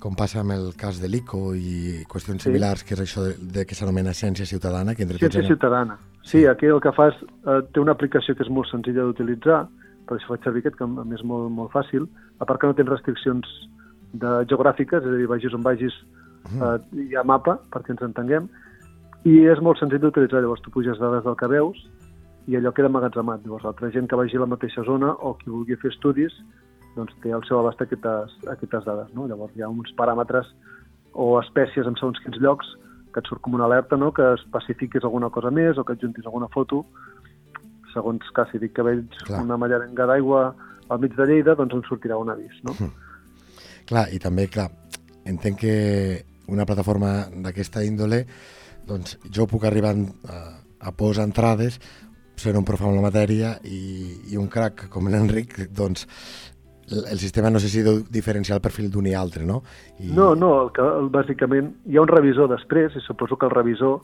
com 0.00 0.14
passa 0.16 0.40
amb 0.40 0.52
el 0.52 0.72
cas 0.76 0.98
de 1.00 1.08
l'ICO 1.08 1.54
i 1.54 2.02
qüestions 2.10 2.42
Sí. 2.42 2.50
similars, 2.50 2.82
que 2.84 2.94
és 2.94 3.00
això 3.00 3.22
de, 3.22 3.34
de 3.38 3.64
que 3.66 3.74
s'anomena 3.74 4.12
ciència 4.14 4.46
ciutadana, 4.46 4.94
que 4.94 5.02
entre 5.02 5.18
tots... 5.18 5.22
Ciència 5.34 5.40
anem- 5.44 5.54
ciutadana. 5.54 5.98
Sí, 6.26 6.44
aquí 6.50 6.66
el 6.66 6.80
que 6.82 6.90
fa 6.90 7.06
és, 7.12 7.18
eh, 7.46 7.60
té 7.70 7.78
una 7.78 7.92
aplicació 7.94 8.34
que 8.34 8.42
és 8.42 8.50
molt 8.50 8.66
senzilla 8.66 9.04
d'utilitzar, 9.06 9.60
per 10.06 10.16
això 10.16 10.32
faig 10.32 10.42
servir 10.42 10.64
aquest, 10.64 10.76
que 10.76 10.86
és 11.14 11.22
molt, 11.22 11.52
molt 11.54 11.70
fàcil, 11.70 12.08
a 12.40 12.44
part 12.44 12.60
que 12.60 12.66
no 12.66 12.74
tens 12.74 12.88
restriccions 12.88 13.46
de 14.12 14.32
geogràfiques, 14.50 15.06
és 15.06 15.12
a 15.12 15.18
dir, 15.20 15.28
vagis 15.30 15.54
on 15.54 15.62
vagis, 15.62 15.94
eh, 16.50 16.78
hi 16.98 17.14
ha 17.14 17.22
mapa, 17.22 17.60
perquè 17.70 17.94
ens 17.94 18.02
entenguem, 18.02 18.48
i 19.22 19.46
és 19.46 19.60
molt 19.60 19.78
senzill 19.78 20.02
d'utilitzar, 20.02 20.42
llavors 20.42 20.62
tu 20.62 20.70
puges 20.70 20.98
dades 20.98 21.22
del 21.22 21.36
que 21.36 21.46
veus 21.46 21.78
i 22.48 22.56
allò 22.56 22.72
queda 22.72 22.88
emmagatzemat. 22.88 23.44
Llavors, 23.44 23.64
l'altra 23.64 23.90
gent 23.90 24.08
que 24.08 24.16
vagi 24.16 24.36
a 24.36 24.40
la 24.40 24.50
mateixa 24.50 24.82
zona 24.82 25.12
o 25.12 25.34
qui 25.34 25.50
vulgui 25.50 25.76
fer 25.76 25.90
estudis, 25.90 26.32
doncs 26.96 27.14
té 27.22 27.32
al 27.32 27.44
seu 27.46 27.60
abast 27.60 27.80
aquestes, 27.82 28.34
aquestes 28.48 28.84
dades. 28.84 29.14
No? 29.14 29.26
Llavors, 29.26 29.54
hi 29.54 29.62
ha 29.62 29.68
uns 29.68 29.94
paràmetres 29.94 30.46
o 31.14 31.38
espècies 31.40 31.86
en 31.86 31.94
segons 31.94 32.18
quins 32.24 32.38
llocs 32.42 32.66
que 33.16 33.22
et 33.24 33.30
surt 33.30 33.40
com 33.40 33.54
una 33.56 33.64
alerta, 33.64 33.96
no? 33.96 34.12
que 34.12 34.34
especifiquis 34.36 35.04
alguna 35.08 35.30
cosa 35.32 35.48
més 35.48 35.78
o 35.80 35.84
que 35.88 35.94
adjuntis 35.96 36.26
alguna 36.28 36.50
foto. 36.52 36.82
Segons 37.94 38.28
que 38.36 38.44
si 38.50 38.60
dic 38.60 38.74
que 38.76 38.84
veig 38.84 39.06
Clar. 39.24 39.40
una 39.40 39.56
mallarenga 39.56 40.04
d'aigua 40.10 40.42
al 40.92 41.00
mig 41.00 41.16
de 41.16 41.24
Lleida, 41.24 41.54
doncs 41.56 41.78
em 41.78 41.84
sortirà 41.88 42.18
un 42.20 42.28
avís. 42.34 42.58
No? 42.68 42.76
Clar, 43.88 44.04
i 44.12 44.20
també, 44.20 44.50
clar, 44.52 44.68
entenc 45.24 45.62
que 45.64 45.76
una 46.52 46.66
plataforma 46.68 47.14
d'aquesta 47.32 47.86
índole, 47.86 48.26
doncs 48.86 49.16
jo 49.32 49.48
puc 49.48 49.64
arribar 49.64 49.94
a, 49.96 50.42
a 50.84 50.92
posar 50.92 51.24
entrades, 51.24 51.80
ser 52.36 52.52
un 52.52 52.68
prof 52.68 52.84
en 52.84 52.98
la 52.98 53.06
matèria 53.06 53.54
i, 53.64 53.80
i 54.28 54.36
un 54.36 54.50
crac 54.52 54.90
com 54.92 55.08
l'Enric, 55.08 55.56
doncs 55.72 56.04
el, 56.88 57.18
sistema 57.18 57.50
no 57.50 57.58
sé 57.58 57.68
si 57.68 57.82
deu 57.82 58.00
diferenciar 58.10 58.56
el 58.58 58.62
perfil 58.62 58.90
d'un 58.92 59.08
i 59.10 59.14
altre, 59.14 59.44
no? 59.46 59.62
I... 59.98 60.12
No, 60.14 60.34
no, 60.38 60.52
el 60.64 60.72
que, 60.76 60.84
el, 60.84 61.10
bàsicament 61.14 61.72
hi 61.86 61.98
ha 61.98 62.04
un 62.04 62.12
revisor 62.12 62.50
després 62.52 62.94
i 62.96 63.02
suposo 63.04 63.38
que 63.38 63.48
el 63.48 63.54
revisor, 63.54 64.00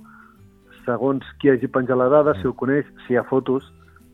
segons 0.86 1.26
qui 1.40 1.52
hagi 1.52 1.70
penjat 1.70 1.98
la 1.98 2.10
dada, 2.10 2.34
si 2.40 2.48
ho 2.48 2.54
coneix, 2.58 2.88
si 3.06 3.14
hi 3.14 3.20
ha 3.20 3.26
fotos, 3.28 3.68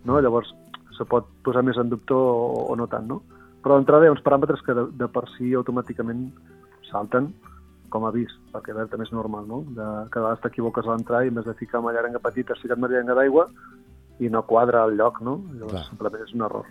no? 0.04 0.20
llavors 0.20 0.52
se 0.98 1.06
pot 1.08 1.28
posar 1.46 1.62
més 1.64 1.78
en 1.80 1.90
dubte 1.92 2.14
o, 2.14 2.66
o 2.68 2.76
no 2.76 2.88
tant, 2.90 3.06
no? 3.08 3.22
Però 3.62 3.78
d'entrada 3.78 4.06
hi 4.06 4.10
ha 4.10 4.14
uns 4.14 4.24
paràmetres 4.24 4.60
que 4.66 4.74
de, 4.76 4.88
de 4.98 5.08
per 5.12 5.24
si 5.36 5.54
automàticament 5.56 6.28
salten 6.90 7.32
com 7.92 8.04
a 8.04 8.12
vist, 8.12 8.36
perquè 8.52 8.74
verd 8.76 8.92
també 8.92 9.06
és 9.06 9.14
normal, 9.14 9.46
no? 9.48 9.62
De, 9.76 9.86
que 10.12 10.20
a 10.20 10.24
vegades 10.24 10.42
t'equivoques 10.44 10.86
a 10.86 10.92
l'entrar 10.92 11.24
i 11.24 11.32
en 11.32 11.38
vez 11.40 11.46
de 11.48 11.56
ficar 11.56 11.80
mallerenga 11.84 12.20
petita 12.24 12.54
has 12.54 12.60
ficat 12.60 12.80
mallerenga 12.80 13.16
d'aigua 13.16 13.48
i 14.20 14.28
no 14.32 14.44
quadra 14.44 14.84
el 14.88 14.98
lloc, 14.98 15.22
no? 15.24 15.38
Llavors 15.54 15.78
Clar. 15.78 15.86
simplement 15.88 16.26
és 16.26 16.34
un 16.36 16.44
error. 16.48 16.68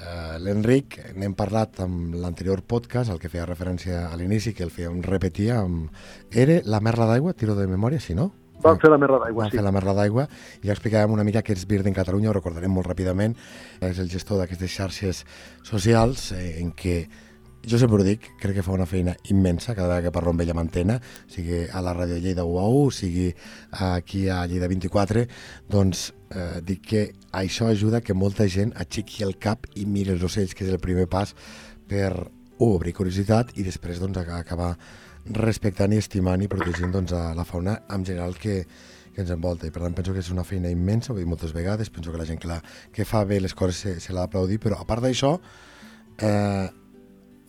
Uh, 0.00 0.38
L'Enric, 0.40 0.96
n'hem 1.20 1.34
parlat 1.36 1.82
amb 1.84 2.14
l'anterior 2.16 2.62
podcast, 2.64 3.12
el 3.12 3.18
que 3.20 3.28
feia 3.28 3.44
referència 3.44 4.06
a 4.08 4.16
l'inici, 4.16 4.54
que 4.56 4.64
el 4.64 4.72
feia 4.72 4.88
un 4.88 5.02
repetia, 5.04 5.58
amb... 5.60 5.90
era 6.32 6.60
la 6.64 6.80
merla 6.80 7.10
d'aigua, 7.10 7.34
tiro 7.36 7.56
de 7.58 7.66
memòria, 7.68 8.00
si 8.00 8.16
no? 8.16 8.30
Vam 8.64 8.80
fer 8.80 8.90
la 8.92 8.98
merda 9.00 9.18
d'aigua, 9.22 9.44
Vam 9.44 9.52
sí. 9.52 9.56
fer 9.56 9.64
la 9.64 9.72
merla 9.72 9.94
d'aigua 9.96 10.26
i 10.60 10.68
ja 10.68 10.74
explicàvem 10.74 11.12
una 11.14 11.24
mica 11.24 11.40
que 11.44 11.54
és 11.56 11.66
Bird 11.68 11.88
en 11.88 11.96
Catalunya, 11.96 12.30
ho 12.30 12.36
recordarem 12.36 12.72
molt 12.72 12.88
ràpidament, 12.88 13.36
és 13.80 14.00
el 14.00 14.08
gestor 14.12 14.40
d'aquestes 14.40 14.72
xarxes 14.72 15.24
socials 15.64 16.30
eh, 16.36 16.60
en 16.60 16.72
què 16.76 16.98
jo 17.66 17.78
sempre 17.78 18.00
ho 18.00 18.04
dic, 18.06 18.30
crec 18.40 18.54
que 18.56 18.62
fa 18.64 18.72
una 18.72 18.86
feina 18.88 19.12
immensa 19.28 19.74
cada 19.74 19.88
vegada 19.88 20.06
que 20.08 20.12
parlo 20.14 20.32
amb 20.32 20.40
ell 20.40 20.52
amb 20.54 20.62
antena, 20.62 20.96
sigui 21.28 21.66
a 21.68 21.82
la 21.84 21.92
ràdio 21.96 22.16
Lleida 22.22 22.44
UAU, 22.48 22.90
sigui 22.94 23.28
aquí 23.70 24.28
a 24.32 24.42
Lleida 24.48 24.68
24, 24.70 25.26
doncs 25.68 26.06
eh, 26.32 26.60
dic 26.64 26.80
que 26.88 27.02
això 27.36 27.68
ajuda 27.68 28.00
que 28.00 28.14
molta 28.16 28.48
gent 28.48 28.72
aixequi 28.80 29.22
el 29.26 29.36
cap 29.38 29.66
i 29.76 29.84
miri 29.86 30.14
els 30.16 30.24
ocells, 30.24 30.54
que 30.56 30.64
és 30.64 30.72
el 30.72 30.80
primer 30.80 31.06
pas 31.12 31.34
per 31.90 32.14
obrir 32.60 32.92
curiositat 32.96 33.52
i 33.56 33.64
després 33.64 34.00
doncs, 34.00 34.18
ac- 34.20 34.32
acabar 34.40 34.74
respectant 35.36 35.92
i 35.92 36.00
estimant 36.00 36.40
i 36.42 36.48
protegint 36.48 36.92
doncs, 36.96 37.12
a 37.12 37.34
la 37.36 37.44
fauna 37.44 37.82
en 37.92 38.04
general 38.08 38.34
que, 38.40 38.62
que 39.14 39.20
ens 39.20 39.30
envolta. 39.36 39.68
I 39.68 39.72
per 39.74 39.82
tant 39.84 39.94
penso 39.96 40.12
que 40.16 40.20
és 40.24 40.30
una 40.32 40.44
feina 40.48 40.72
immensa, 40.72 41.12
ho 41.12 41.16
he 41.18 41.22
dit 41.24 41.28
moltes 41.28 41.52
vegades, 41.52 41.90
penso 41.92 42.10
que 42.12 42.18
la 42.20 42.24
gent 42.28 42.40
que, 42.40 42.48
la, 42.48 42.60
que 42.92 43.04
fa 43.04 43.24
bé 43.28 43.40
les 43.40 43.52
coses 43.54 43.76
se, 43.84 43.94
se 44.00 44.12
l'ha 44.16 44.24
d'aplaudir, 44.24 44.58
però 44.64 44.80
a 44.80 44.86
part 44.88 45.04
d'això, 45.04 45.34
eh, 46.24 46.68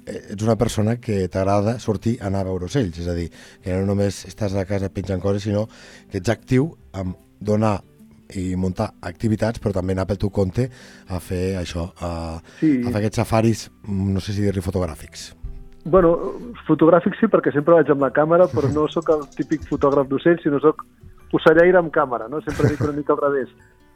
ets 0.06 0.44
una 0.44 0.56
persona 0.58 0.98
que 0.98 1.28
t'agrada 1.30 1.78
sortir 1.80 2.18
a 2.22 2.28
anar 2.28 2.42
a 2.42 2.50
veure 2.50 2.66
ocells, 2.66 2.98
és 3.00 3.08
a 3.08 3.14
dir, 3.18 3.30
que 3.64 3.74
no 3.76 3.86
només 3.86 4.26
estàs 4.26 4.56
a 4.58 4.66
casa 4.66 4.90
penjant 4.90 5.22
coses, 5.22 5.44
sinó 5.44 5.68
que 6.12 6.18
ets 6.20 6.30
actiu 6.30 6.72
amb 6.94 7.16
donar 7.40 7.82
i 8.36 8.56
muntar 8.56 8.94
activitats, 9.02 9.60
però 9.60 9.74
també 9.76 9.92
anar 9.92 10.06
pel 10.08 10.18
teu 10.22 10.30
compte 10.32 10.70
a 11.10 11.20
fer 11.20 11.58
això, 11.60 11.90
a, 12.00 12.40
Sí. 12.60 12.82
a 12.86 12.90
fer 12.90 12.98
aquests 13.02 13.18
safaris, 13.18 13.70
no 13.88 14.20
sé 14.20 14.32
si 14.34 14.42
dir-li 14.42 14.62
fotogràfics. 14.64 15.34
Bueno, 15.84 16.14
fotogràfic 16.68 17.18
sí, 17.20 17.26
perquè 17.28 17.52
sempre 17.52 17.74
vaig 17.74 17.90
amb 17.90 18.02
la 18.02 18.12
càmera, 18.14 18.48
però 18.48 18.72
no 18.72 18.88
sóc 18.88 19.10
el 19.10 19.26
típic 19.36 19.66
fotògraf 19.68 20.08
d'ocells, 20.08 20.44
sinó 20.44 20.60
sóc 20.62 20.86
ocellaire 21.34 21.78
amb 21.80 21.92
càmera, 21.92 22.30
no? 22.30 22.40
Sempre 22.42 22.70
dic 22.70 22.82
una 22.82 22.94
mica 22.94 23.14
al 23.14 23.20
revés. 23.22 23.50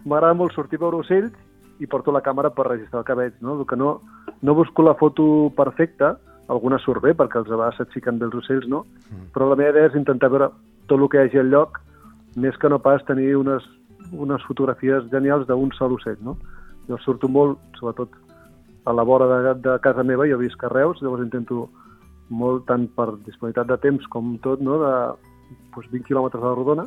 M'agrada 0.05 0.33
molt 0.33 0.53
sortir 0.53 0.79
a 0.79 0.83
veure 0.85 0.97
ocells 0.97 1.31
i 1.79 1.87
porto 1.87 2.13
la 2.15 2.23
càmera 2.23 2.51
per 2.55 2.67
registrar 2.69 3.01
el 3.01 3.07
que 3.07 3.17
veig, 3.17 3.35
no? 3.41 3.59
El 3.59 3.67
que 3.67 3.75
no, 3.75 3.99
no 4.41 4.55
busco 4.55 4.83
la 4.83 4.95
foto 4.95 5.51
perfecta, 5.55 6.15
alguna 6.47 6.79
surt 6.79 7.03
bé, 7.03 7.15
perquè 7.17 7.41
els 7.41 7.49
a 7.49 7.57
vegades 7.57 7.79
s'aixequen 7.81 8.19
bé 8.19 8.29
els 8.29 8.37
ocells, 8.41 8.67
no? 8.71 8.85
Però 9.33 9.49
la 9.49 9.57
meva 9.59 9.73
idea 9.73 9.89
és 9.89 9.97
intentar 9.99 10.29
veure 10.31 10.51
tot 10.87 10.99
el 10.99 11.09
que 11.09 11.19
hi 11.19 11.27
hagi 11.27 11.41
al 11.41 11.51
lloc, 11.51 11.79
més 12.35 12.57
que 12.61 12.69
no 12.69 12.79
pas 12.79 13.03
tenir 13.07 13.33
unes, 13.39 13.65
unes 14.11 14.43
fotografies 14.47 15.09
genials 15.11 15.47
d'un 15.47 15.71
sol 15.77 15.97
ocell, 15.97 16.19
no? 16.21 16.37
Jo 16.87 16.99
surto 17.01 17.27
molt, 17.27 17.59
sobretot 17.79 18.13
a 18.85 18.93
la 18.93 19.03
vora 19.03 19.25
de, 19.27 19.55
de 19.65 19.79
casa 19.81 20.03
meva, 20.03 20.27
jo 20.29 20.37
visc 20.37 20.63
a 20.63 20.69
Reus, 20.69 21.01
llavors 21.01 21.25
intento 21.25 21.67
molt, 22.29 22.65
tant 22.69 22.85
per 22.95 23.15
disponibilitat 23.25 23.69
de 23.69 23.77
temps 23.81 24.05
com 24.13 24.35
tot, 24.43 24.61
no? 24.61 24.77
de 24.81 24.91
doncs, 25.73 25.89
20 25.91 26.05
quilòmetres 26.07 26.43
a 26.43 26.51
la 26.51 26.55
rodona, 26.57 26.85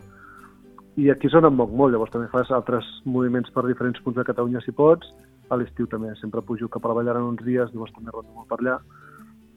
i 0.98 1.08
aquí 1.12 1.28
és 1.30 1.34
on 1.38 1.46
em 1.46 1.54
moc 1.54 1.70
molt, 1.70 1.94
llavors 1.94 2.10
també 2.10 2.26
fas 2.32 2.50
altres 2.54 2.86
moviments 3.06 3.52
per 3.54 3.62
diferents 3.68 4.00
punts 4.02 4.18
de 4.18 4.26
Catalunya 4.26 4.62
si 4.64 4.72
pots, 4.74 5.08
a 5.48 5.56
l'estiu 5.56 5.86
també 5.88 6.10
sempre 6.20 6.42
pujo 6.44 6.68
cap 6.68 6.84
a 6.84 6.90
la 6.90 6.98
Ballara 6.98 7.22
uns 7.24 7.44
dies, 7.46 7.70
llavors 7.72 7.94
també 7.94 8.12
rondo 8.12 8.34
molt 8.34 8.48
per 8.50 8.58
allà. 8.60 8.78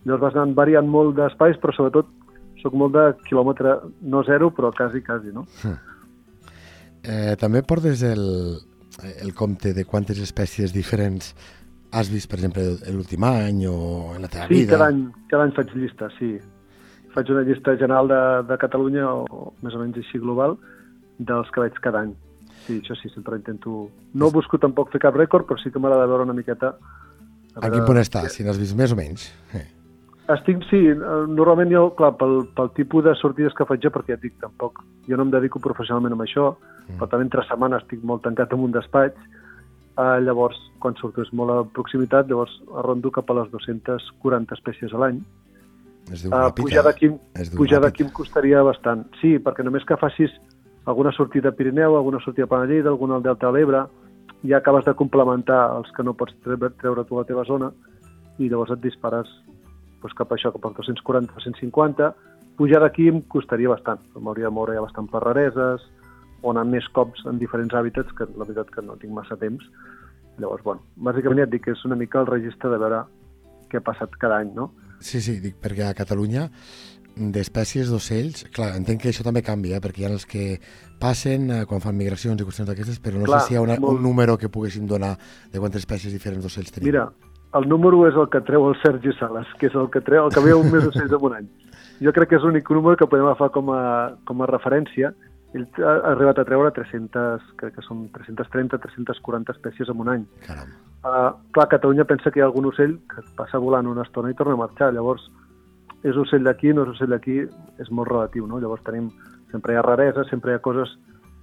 Llavors 0.06 0.22
vas 0.28 0.38
anant 0.38 0.54
variant 0.58 0.88
molt 0.88 1.16
d'espais, 1.18 1.58
però 1.62 1.74
sobretot 1.76 2.08
sóc 2.62 2.76
molt 2.78 2.94
de 2.94 3.06
quilòmetre, 3.28 3.74
no 4.14 4.22
zero, 4.28 4.52
però 4.54 4.70
quasi, 4.76 5.02
quasi, 5.06 5.34
no? 5.34 5.46
Eh, 7.02 7.34
també 7.42 7.64
portes 7.66 8.04
el, 8.06 8.22
el 9.26 9.34
compte 9.34 9.74
de 9.74 9.86
quantes 9.90 10.20
espècies 10.22 10.74
diferents 10.76 11.34
has 11.92 12.12
vist, 12.14 12.30
per 12.30 12.38
exemple, 12.38 12.64
l'últim 12.94 13.26
any 13.28 13.66
o 13.68 14.14
en 14.16 14.22
la 14.22 14.30
teva 14.32 14.46
Sí, 14.48 14.62
vida? 14.62 14.76
cada 14.78 14.92
any, 14.94 15.08
cada 15.32 15.48
any 15.48 15.56
faig 15.58 15.74
llista, 15.76 16.12
sí. 16.20 16.36
Faig 17.16 17.32
una 17.34 17.42
llista 17.44 17.74
general 17.76 18.08
de, 18.08 18.22
de 18.48 18.58
Catalunya, 18.62 19.10
o, 19.10 19.26
o 19.26 19.54
més 19.66 19.76
o 19.76 19.82
menys 19.82 19.98
així 20.00 20.22
global, 20.22 20.56
dels 21.28 21.52
que 21.54 21.64
veig 21.64 21.78
cada 21.84 22.06
any. 22.06 22.16
Sí, 22.66 22.78
això 22.80 22.96
sí, 22.98 23.10
sempre 23.14 23.38
intento... 23.40 23.90
No 24.14 24.30
busco 24.34 24.60
tampoc 24.62 24.92
fer 24.94 25.02
cap 25.02 25.18
rècord, 25.18 25.48
però 25.50 25.60
sí 25.62 25.72
que 25.74 25.82
m'agrada 25.82 26.10
veure 26.10 26.28
una 26.28 26.38
miqueta... 26.38 26.76
A 27.58 27.68
quin 27.68 27.84
punt 27.84 28.00
estàs, 28.00 28.38
si 28.38 28.46
n'has 28.46 28.60
vist 28.62 28.78
més 28.80 28.94
o 28.94 28.98
menys? 28.98 29.26
Eh. 29.58 29.66
Estic, 30.32 30.62
sí, 30.70 30.80
eh, 30.94 31.10
normalment 31.28 31.74
jo, 31.74 31.82
clar, 31.98 32.14
pel, 32.20 32.46
pel 32.56 32.72
tipus 32.78 33.04
de 33.04 33.16
sortides 33.20 33.56
que 33.58 33.68
faig 33.68 33.82
jo, 33.84 33.92
perquè 33.92 34.14
ja 34.14 34.20
et 34.20 34.24
dic, 34.24 34.38
tampoc, 34.40 34.80
jo 35.10 35.20
no 35.20 35.26
em 35.28 35.34
dedico 35.34 35.60
professionalment 35.64 36.16
a 36.16 36.22
això, 36.24 36.48
mm. 36.86 37.02
per 37.02 37.10
tant, 37.12 37.26
entre 37.26 37.44
setmana 37.50 37.82
estic 37.82 38.06
molt 38.08 38.24
tancat 38.24 38.56
en 38.56 38.64
un 38.70 38.78
despatx, 38.78 39.28
eh, 39.98 40.18
llavors, 40.24 40.62
quan 40.80 40.96
surto 41.02 41.26
és 41.26 41.34
molt 41.36 41.52
a 41.58 41.60
proximitat, 41.76 42.30
llavors 42.32 42.56
rondo 42.88 43.12
cap 43.12 43.34
a 43.34 43.42
les 43.42 43.52
240 43.52 44.60
espècies 44.62 44.96
a 44.96 45.04
l'any, 45.04 45.20
Es 46.10 46.24
diu 46.24 46.32
Uh, 46.32 46.48
ràpid, 46.48 46.64
pujar 46.66 46.82
eh? 46.82 46.88
d'aquí 46.88 47.10
pujar 47.58 47.82
d'aquí 47.84 48.04
em 48.04 48.10
costaria 48.16 48.64
bastant. 48.66 49.06
Sí, 49.22 49.36
perquè 49.44 49.64
només 49.64 49.86
que 49.88 49.98
facis 50.02 50.34
alguna 50.86 51.12
sortida 51.12 51.50
a 51.50 51.52
Pirineu, 51.52 51.96
alguna 51.96 52.20
sortida 52.20 52.46
a 52.46 52.50
Panellida, 52.50 52.90
alguna 52.90 53.16
al 53.16 53.24
Delta 53.24 53.48
de 53.48 53.54
l'Ebre, 53.54 53.86
ja 54.44 54.58
acabes 54.58 54.86
de 54.86 54.96
complementar 54.98 55.62
els 55.78 55.92
que 55.96 56.04
no 56.04 56.16
pots 56.18 56.34
treure, 56.44 56.72
treure 56.82 57.06
tu 57.06 57.18
a 57.18 57.22
la 57.22 57.30
teva 57.30 57.46
zona 57.46 57.72
i 58.42 58.50
llavors 58.50 58.74
et 58.74 58.82
dispares 58.82 59.30
doncs, 60.02 60.16
cap 60.18 60.32
a 60.32 60.38
això, 60.38 60.52
cap 60.54 60.66
als 60.66 60.78
240, 60.82 61.34
250. 61.38 62.12
Pujar 62.58 62.82
d'aquí 62.82 63.08
em 63.10 63.22
costaria 63.30 63.70
bastant. 63.70 64.02
M'hauria 64.18 64.50
de 64.50 64.54
moure 64.54 64.76
ja 64.76 64.84
bastant 64.84 65.10
per 65.12 65.22
rareses 65.24 65.86
o 66.42 66.52
anar 66.52 66.66
més 66.66 66.88
cops 66.90 67.22
en 67.30 67.38
diferents 67.38 67.74
hàbitats, 67.78 68.14
que 68.18 68.26
la 68.34 68.48
veritat 68.48 68.74
que 68.74 68.82
no 68.82 68.98
tinc 68.98 69.14
massa 69.14 69.38
temps. 69.38 69.64
Llavors, 70.42 70.64
bueno, 70.66 70.82
bàsicament 70.98 71.44
ja 71.44 71.46
et 71.46 71.54
dic 71.54 71.68
que 71.68 71.76
és 71.76 71.86
una 71.86 71.98
mica 72.00 72.22
el 72.22 72.30
registre 72.30 72.72
de 72.74 72.80
veure 72.82 73.04
què 73.70 73.78
ha 73.78 73.86
passat 73.86 74.18
cada 74.18 74.42
any, 74.42 74.56
no? 74.58 74.72
Sí, 75.02 75.22
sí, 75.22 75.38
dic 75.42 75.62
perquè 75.62 75.88
a 75.88 75.98
Catalunya 75.98 76.48
d'espècies 77.16 77.90
d'ocells, 77.92 78.46
clar, 78.56 78.72
entenc 78.80 79.02
que 79.04 79.10
això 79.12 79.26
també 79.26 79.44
canvia, 79.44 79.78
eh, 79.78 79.84
perquè 79.84 80.04
hi 80.04 80.06
ha 80.08 80.12
els 80.14 80.26
que 80.30 80.46
passen 81.02 81.50
eh, 81.50 81.64
quan 81.68 81.84
fan 81.84 81.98
migracions 81.98 82.40
i 82.40 82.46
qüestions 82.48 82.70
d'aquestes, 82.70 83.02
però 83.04 83.20
no 83.20 83.28
Clar, 83.28 83.42
sé 83.42 83.52
si 83.52 83.54
hi 83.56 83.60
ha 83.60 83.66
una, 83.66 83.78
molt. 83.80 83.98
un 83.98 84.06
número 84.06 84.38
que 84.38 84.50
poguéssim 84.50 84.88
donar 84.88 85.18
de 85.52 85.60
quantes 85.60 85.84
espècies 85.84 86.14
diferents 86.14 86.46
d'ocells 86.46 86.72
tenim. 86.72 86.92
Mira, 86.92 87.10
el 87.58 87.68
número 87.68 88.06
és 88.08 88.16
el 88.16 88.30
que 88.32 88.40
treu 88.48 88.70
el 88.70 88.78
Sergi 88.82 89.12
Sales, 89.20 89.50
que 89.60 89.68
és 89.68 89.76
el 89.76 89.90
que 89.92 90.02
treu, 90.06 90.30
el 90.30 90.34
que 90.34 90.44
veu 90.46 90.64
més 90.64 90.88
ocells 90.88 91.12
en 91.12 91.28
un 91.28 91.36
any. 91.42 91.50
Jo 92.02 92.14
crec 92.16 92.32
que 92.32 92.40
és 92.40 92.46
l'únic 92.48 92.70
número 92.72 92.98
que 92.98 93.10
podem 93.10 93.28
agafar 93.28 93.52
com 93.54 93.74
a, 93.76 93.82
com 94.26 94.42
a 94.42 94.48
referència. 94.50 95.12
Ell 95.52 95.68
ha 95.84 95.98
arribat 96.14 96.40
a 96.40 96.46
treure 96.48 96.72
300, 96.72 97.52
crec 97.60 97.76
que 97.76 97.84
són 97.84 98.06
330, 98.16 98.80
340 98.80 99.52
espècies 99.58 99.92
en 99.92 100.00
un 100.00 100.14
any. 100.14 100.24
Caram. 100.48 100.72
Uh, 101.02 101.34
clar, 101.52 101.68
Catalunya 101.68 102.06
pensa 102.08 102.32
que 102.32 102.40
hi 102.40 102.46
ha 102.46 102.48
algun 102.48 102.70
ocell 102.70 102.96
que 103.12 103.26
passa 103.36 103.60
volant 103.60 103.90
una 103.90 104.06
estona 104.08 104.32
i 104.32 104.38
torna 104.38 104.56
a 104.56 104.62
marxar. 104.64 104.94
Llavors, 104.96 105.28
és 106.04 106.18
ocell 106.18 106.44
d'aquí, 106.48 106.74
no 106.74 106.86
és 106.86 106.96
ocell 106.96 107.14
d'aquí, 107.14 107.38
és 107.82 107.92
molt 107.92 108.10
relatiu, 108.10 108.48
no? 108.50 108.60
Llavors 108.60 108.84
tenim, 108.88 109.12
sempre 109.52 109.74
hi 109.74 109.80
ha 109.80 109.86
rareses, 109.86 110.30
sempre 110.30 110.52
hi 110.52 110.58
ha 110.58 110.66
coses 110.66 110.96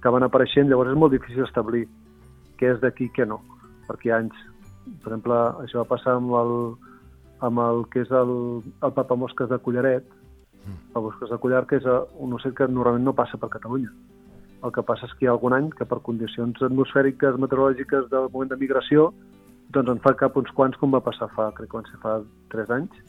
que 0.03 0.11
van 0.11 0.25
apareixent, 0.27 0.69
llavors 0.69 0.91
és 0.91 0.99
molt 0.99 1.15
difícil 1.15 1.45
establir 1.45 1.85
què 2.59 2.73
és 2.75 2.79
d'aquí 2.83 3.07
i 3.07 3.13
què 3.15 3.27
no, 3.27 3.41
perquè 3.87 4.09
hi 4.09 4.13
ha 4.13 4.21
anys. 4.23 4.45
Per 5.03 5.11
exemple, 5.11 5.39
això 5.63 5.83
va 5.83 5.89
passar 5.95 6.17
amb 6.19 6.33
el, 6.39 6.55
amb 7.47 7.63
el 7.65 7.83
que 7.93 8.03
és 8.03 8.11
el, 8.11 8.33
el 8.83 8.95
papamosques 8.95 9.51
de 9.51 9.59
Collaret, 9.63 10.07
el 10.95 11.01
mosques 11.01 11.29
de 11.29 11.37
collar, 11.37 11.65
que 11.67 11.79
és 11.79 11.85
eh, 11.85 11.99
un 12.23 12.33
ocell 12.37 12.55
que 12.57 12.67
normalment 12.67 13.05
no 13.07 13.15
passa 13.17 13.37
per 13.37 13.51
Catalunya. 13.53 13.91
El 14.65 14.73
que 14.75 14.83
passa 14.83 15.07
és 15.07 15.13
que 15.15 15.25
hi 15.25 15.29
ha 15.29 15.35
algun 15.35 15.55
any 15.55 15.69
que 15.71 15.87
per 15.87 16.01
condicions 16.05 16.61
atmosfèriques, 16.65 17.37
meteorològiques 17.39 18.09
del 18.11 18.27
moment 18.33 18.51
de 18.51 18.59
migració, 18.59 19.09
doncs 19.75 19.93
en 19.93 20.01
fa 20.03 20.15
cap 20.19 20.35
uns 20.41 20.51
quants 20.57 20.77
com 20.81 20.91
va 20.95 21.03
passar 21.05 21.29
fa, 21.35 21.49
crec 21.55 21.71
que 21.71 21.79
van 21.79 21.87
ser 21.87 22.01
fa 22.03 22.17
3 22.55 22.73
anys, 22.75 22.99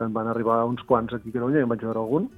que 0.00 0.08
en 0.08 0.16
van 0.16 0.30
arribar 0.32 0.62
uns 0.64 0.80
quants 0.88 1.12
aquí 1.12 1.28
a 1.28 1.36
Catalunya, 1.36 1.60
i 1.60 1.68
en 1.68 1.68
vaig 1.68 1.84
veure 1.84 2.00
algun, 2.00 2.30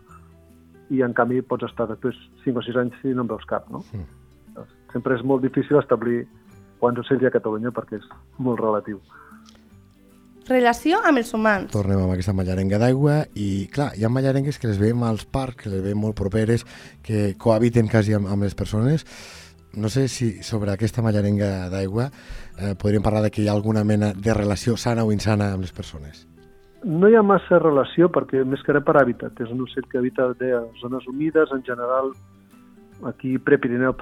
i 0.90 1.00
en 1.07 1.14
canvi 1.14 1.40
pots 1.47 1.69
estar 1.69 1.87
després 1.87 2.19
5 2.42 2.59
o 2.59 2.64
6 2.66 2.78
anys 2.83 3.04
i 3.07 3.14
no 3.14 3.23
en 3.23 3.31
veus 3.31 3.47
cap, 3.49 3.69
no? 3.71 3.85
Mm. 3.95 4.66
Sempre 4.92 5.14
és 5.14 5.23
molt 5.25 5.47
difícil 5.47 5.78
establir 5.78 6.25
quants 6.83 6.99
ocells 7.00 7.23
hi 7.23 7.28
ha 7.28 7.31
a 7.31 7.37
Catalunya 7.38 7.71
perquè 7.73 8.00
és 8.00 8.09
molt 8.42 8.61
relatiu. 8.61 8.99
Relació 10.49 10.99
amb 11.07 11.23
els 11.23 11.31
humans. 11.38 11.71
Tornem 11.71 12.02
amb 12.02 12.16
aquesta 12.16 12.35
mallarenga 12.35 12.81
d'aigua 12.83 13.21
i, 13.38 13.69
clar, 13.73 13.92
hi 13.95 14.02
ha 14.02 14.11
mallarengues 14.11 14.59
que 14.59 14.66
les 14.73 14.81
veiem 14.83 15.07
als 15.07 15.23
parcs, 15.23 15.62
que 15.62 15.71
les 15.71 15.85
veiem 15.87 16.02
molt 16.02 16.19
properes, 16.19 16.66
que 17.07 17.37
cohabiten 17.38 17.87
quasi 17.88 18.19
amb, 18.19 18.26
amb 18.26 18.42
les 18.42 18.59
persones. 18.59 19.07
no 19.75 19.88
sé 19.88 20.07
si 20.09 20.42
sobre 20.42 20.71
aquesta 20.71 21.00
mallarenga 21.00 21.71
d'aigua 21.73 22.11
eh, 22.59 22.75
podríem 22.76 23.02
parlar 23.02 23.23
de 23.25 23.31
que 23.31 23.40
hi 23.40 23.49
ha 23.49 23.54
alguna 23.57 23.85
mena 23.85 24.12
de 24.12 24.35
relació 24.35 24.76
sana 24.76 25.04
o 25.04 25.12
insana 25.12 25.52
amb 25.54 25.64
les 25.64 25.73
persones. 25.73 26.26
No 26.85 27.09
hi 27.09 27.15
ha 27.15 27.23
massa 27.23 27.61
relació 27.62 28.09
perquè 28.11 28.43
més 28.45 28.62
que 28.67 28.75
res 28.75 28.85
per 28.87 28.97
hàbitat. 28.99 29.41
És 29.41 29.51
un 29.55 29.62
ocell 29.62 29.87
que 29.91 30.01
habita 30.01 30.31
a 30.33 30.62
zones 30.81 31.07
humides, 31.07 31.53
en 31.55 31.62
general 31.67 32.12
aquí 33.07 33.37
prepirineu, 33.39 33.95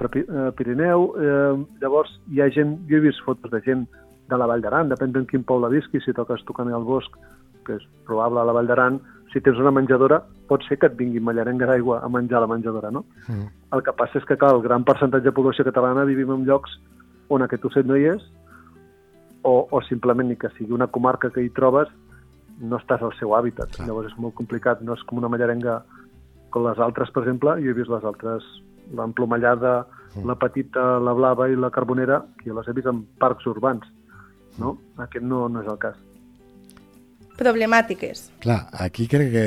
Pirineu. 0.57 1.07
Eh, 1.17 1.65
llavors 1.81 2.13
hi 2.29 2.41
ha 2.41 2.49
gent, 2.49 2.77
jo 2.89 2.97
he 2.97 3.05
vist 3.05 3.21
fotos 3.25 3.51
de 3.51 3.61
gent 3.65 3.87
de 4.29 4.37
la 4.37 4.47
Vall 4.47 4.61
d'Aran, 4.63 4.91
depèn 4.91 5.13
de 5.13 5.25
quin 5.27 5.43
poble 5.43 5.69
visqui, 5.73 5.99
si 6.01 6.13
toques 6.15 6.43
tocant 6.47 6.69
al 6.71 6.85
bosc, 6.87 7.15
que 7.65 7.77
és 7.77 7.87
probable 8.07 8.41
a 8.41 8.45
la 8.47 8.55
Vall 8.55 8.69
d'Aran, 8.69 8.99
si 9.31 9.41
tens 9.41 9.59
una 9.59 9.71
menjadora, 9.71 10.21
pot 10.49 10.63
ser 10.67 10.77
que 10.79 10.89
et 10.89 10.97
vingui 10.99 11.21
mallarenga 11.23 11.67
d'aigua 11.69 12.01
a 12.03 12.09
menjar 12.11 12.39
a 12.39 12.45
la 12.45 12.51
menjadora, 12.51 12.91
no? 12.91 13.05
Mm. 13.27 13.47
El 13.75 13.83
que 13.85 13.93
passa 13.95 14.19
és 14.19 14.27
que, 14.27 14.37
clar, 14.37 14.53
el 14.55 14.63
gran 14.63 14.83
percentatge 14.87 15.29
de 15.29 15.35
població 15.35 15.65
catalana 15.67 16.07
vivim 16.07 16.33
en 16.35 16.45
llocs 16.47 16.77
on 17.31 17.45
aquest 17.45 17.65
ocell 17.69 17.87
no 17.87 17.95
hi 17.95 18.09
és, 18.11 18.25
o, 19.47 19.67
o 19.71 19.81
simplement 19.87 20.27
ni 20.27 20.35
que 20.37 20.51
sigui 20.57 20.75
una 20.75 20.89
comarca 20.91 21.31
que 21.31 21.43
hi 21.43 21.51
trobes, 21.55 21.89
no 22.61 22.79
estàs 22.79 23.01
al 23.03 23.13
seu 23.17 23.33
hàbitat. 23.35 23.73
Clar. 23.75 23.87
Llavors 23.89 24.11
és 24.11 24.19
molt 24.21 24.35
complicat, 24.37 24.83
no 24.85 24.95
és 24.97 25.03
com 25.09 25.21
una 25.21 25.31
mallarenga 25.31 25.81
com 26.51 26.67
les 26.67 26.79
altres, 26.83 27.09
per 27.15 27.23
exemple, 27.23 27.55
jo 27.63 27.71
he 27.71 27.77
vist 27.77 27.89
les 27.91 28.05
altres, 28.07 28.45
l'emplomallada, 28.97 29.81
mm. 30.13 30.27
la 30.27 30.37
petita, 30.39 30.85
la 30.99 31.15
blava 31.17 31.47
i 31.49 31.57
la 31.57 31.71
carbonera, 31.73 32.21
que 32.43 32.53
les 32.53 32.67
he 32.67 32.75
vist 32.77 32.89
en 32.91 33.03
parcs 33.21 33.47
urbans. 33.49 33.87
No? 34.59 34.75
Mm. 34.75 35.03
Aquest 35.07 35.25
no, 35.25 35.45
no 35.49 35.63
és 35.63 35.71
el 35.71 35.79
cas. 35.81 35.99
Problemàtiques. 37.39 38.27
Clar, 38.43 38.59
aquí 38.83 39.07
crec 39.09 39.31
que 39.33 39.45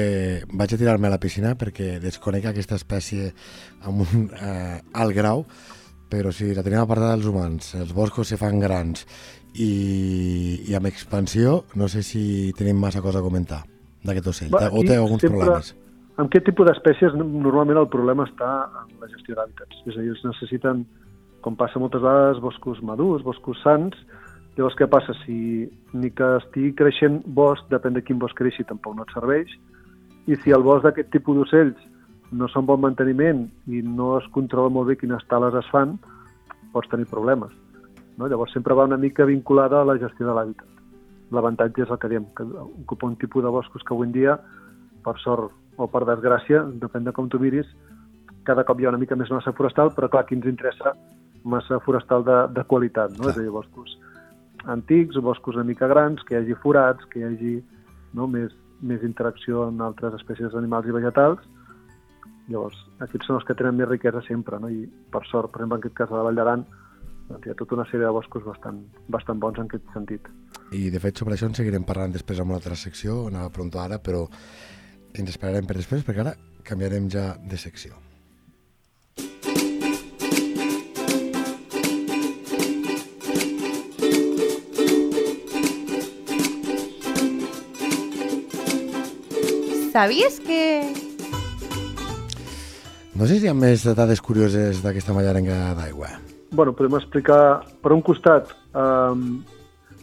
vaig 0.56 0.72
a 0.74 0.80
tirar-me 0.80 1.06
a 1.06 1.12
la 1.12 1.20
piscina 1.22 1.52
perquè 1.60 1.98
desconec 2.02 2.48
aquesta 2.50 2.78
espècie 2.80 3.30
amb 3.86 4.02
un 4.02 4.26
eh, 4.34 4.80
alt 4.98 5.14
grau, 5.14 5.44
però 6.10 6.32
si 6.34 6.50
la 6.56 6.64
tenim 6.64 6.80
apartada 6.80 7.14
dels 7.14 7.28
humans, 7.30 7.74
els 7.78 7.92
boscos 7.94 8.32
se 8.32 8.40
fan 8.40 8.58
grans 8.62 9.04
i, 9.54 10.64
i 10.66 10.74
amb 10.74 10.90
expansió, 10.90 11.62
no 11.78 11.88
sé 11.88 12.02
si 12.02 12.52
tenim 12.58 12.80
massa 12.80 13.02
cosa 13.02 13.20
a 13.20 13.26
comentar 13.26 13.62
d'aquest 14.04 14.28
ocell, 14.32 14.52
Va, 14.52 14.66
o 14.68 14.82
té 14.84 14.98
alguns 14.98 15.22
sempre, 15.24 15.40
problemes. 15.40 15.72
Amb 16.18 16.28
aquest 16.28 16.46
tipus 16.50 16.68
d'espècies 16.68 17.14
normalment 17.18 17.80
el 17.80 17.88
problema 17.90 18.26
està 18.28 18.50
en 18.82 18.92
la 19.02 19.08
gestió 19.10 19.38
d'hàbitats, 19.38 19.80
és 19.86 19.96
a 19.96 20.02
dir, 20.02 20.12
es 20.12 20.26
necessiten, 20.26 20.84
com 21.42 21.56
passa 21.58 21.80
moltes 21.82 22.02
vegades, 22.02 22.42
boscos 22.42 22.82
madurs, 22.82 23.24
boscos 23.26 23.60
sants, 23.64 23.96
llavors 24.58 24.76
què 24.78 24.88
passa? 24.90 25.16
Si 25.24 25.38
ni 25.94 26.12
que 26.14 26.28
estigui 26.42 26.74
creixent 26.78 27.22
bosc, 27.26 27.66
depèn 27.72 27.96
de 27.96 28.04
quin 28.04 28.20
bosc 28.22 28.38
creixi, 28.38 28.66
tampoc 28.68 28.94
no 28.98 29.06
et 29.06 29.16
serveix, 29.16 29.50
i 30.30 30.38
si 30.42 30.54
el 30.54 30.62
bosc 30.66 30.86
d'aquest 30.86 31.10
tipus 31.14 31.40
d'ocells 31.40 31.90
no 32.34 32.48
són 32.50 32.66
bon 32.66 32.80
manteniment 32.82 33.44
i 33.70 33.82
no 33.82 34.16
es 34.18 34.26
controla 34.34 34.72
molt 34.72 34.90
bé 34.90 34.98
quines 35.00 35.26
tales 35.30 35.54
es 35.58 35.68
fan, 35.72 35.98
pots 36.74 36.90
tenir 36.90 37.06
problemes. 37.10 37.52
No? 38.18 38.28
Llavors 38.28 38.52
sempre 38.54 38.74
va 38.74 38.86
una 38.88 39.00
mica 39.00 39.26
vinculada 39.28 39.80
a 39.80 39.88
la 39.88 39.98
gestió 39.98 40.28
de 40.28 40.36
l'hàbitat. 40.36 40.70
L'avantatge 41.34 41.82
és 41.82 41.90
el 41.90 41.98
que 41.98 42.10
diem, 42.12 42.28
que 42.36 42.44
ocupa 42.44 43.08
un 43.08 43.16
tipus 43.18 43.42
de 43.42 43.50
boscos 43.50 43.82
que 43.82 43.94
avui 43.94 44.06
en 44.06 44.14
dia, 44.14 44.38
per 45.04 45.16
sort 45.22 45.52
o 45.76 45.88
per 45.90 46.04
desgràcia, 46.06 46.62
depèn 46.80 47.04
de 47.08 47.12
com 47.12 47.28
tu 47.28 47.40
miris, 47.42 47.66
cada 48.44 48.64
cop 48.64 48.80
hi 48.80 48.86
ha 48.86 48.92
una 48.92 49.00
mica 49.00 49.16
més 49.16 49.32
massa 49.32 49.52
forestal, 49.56 49.90
però 49.96 50.08
clar, 50.12 50.24
aquí 50.24 50.36
ens 50.36 50.46
interessa 50.46 50.92
massa 51.44 51.80
forestal 51.84 52.24
de, 52.24 52.36
de 52.56 52.64
qualitat, 52.68 53.16
no? 53.16 53.24
Clar. 53.24 53.32
és 53.34 53.40
a 53.40 53.42
dir, 53.42 53.52
boscos 53.52 53.96
antics, 54.66 55.16
boscos 55.20 55.56
una 55.56 55.64
mica 55.64 55.88
grans, 55.88 56.22
que 56.24 56.34
hi 56.34 56.38
hagi 56.38 56.54
forats, 56.62 57.04
que 57.10 57.20
hi 57.20 57.26
hagi 57.28 57.54
no, 58.16 58.28
més, 58.30 58.54
més 58.80 59.02
interacció 59.04 59.66
amb 59.68 59.82
altres 59.84 60.16
espècies 60.20 60.54
animals 60.56 60.88
i 60.88 60.94
vegetals. 60.96 61.42
Llavors, 62.48 62.78
aquests 63.04 63.28
són 63.28 63.40
els 63.40 63.46
que 63.48 63.56
tenen 63.56 63.76
més 63.76 63.88
riquesa 63.88 64.22
sempre, 64.26 64.60
no? 64.60 64.68
i 64.68 64.84
per 65.12 65.24
sort, 65.28 65.52
per 65.52 65.62
exemple, 65.62 65.78
en 65.78 65.82
aquest 65.82 65.96
cas 66.00 66.12
a 66.12 66.18
la 66.18 66.24
Vall 66.28 66.40
d'Aran, 66.40 66.64
doncs 67.28 67.46
hi 67.46 67.52
ha 67.52 67.58
tota 67.58 67.76
una 67.78 67.86
sèrie 67.88 68.04
de 68.04 68.12
boscos 68.14 68.44
bastant, 68.44 68.80
bastant 69.08 69.40
bons 69.40 69.60
en 69.60 69.68
aquest 69.68 69.84
sentit. 69.96 70.28
I 70.76 70.88
de 70.92 71.00
fet 71.00 71.20
sobre 71.20 71.36
això 71.36 71.48
en 71.48 71.56
seguirem 71.56 71.84
parlant 71.88 72.12
després 72.12 72.40
amb 72.40 72.52
una 72.52 72.60
altra 72.60 72.76
secció, 72.76 73.24
anava 73.30 73.52
pronto 73.54 73.80
ara, 73.80 74.00
però 74.02 74.26
ens 75.14 75.30
esperarem 75.30 75.68
per 75.68 75.78
després 75.78 76.04
perquè 76.04 76.24
ara 76.24 76.34
canviarem 76.64 77.08
ja 77.12 77.34
de 77.38 77.60
secció. 77.60 77.96
Sabies 89.94 90.40
que... 90.42 90.62
No 93.14 93.28
sé 93.30 93.38
si 93.38 93.46
hi 93.46 93.50
ha 93.52 93.54
més 93.54 93.86
dades 93.94 94.18
curioses 94.18 94.82
d'aquesta 94.82 95.14
mallarenga 95.14 95.68
d'aigua 95.78 96.16
bueno, 96.54 96.72
podem 96.72 96.96
explicar, 96.98 97.64
per 97.82 97.92
un 97.92 98.02
costat, 98.02 98.50
eh, 98.74 99.14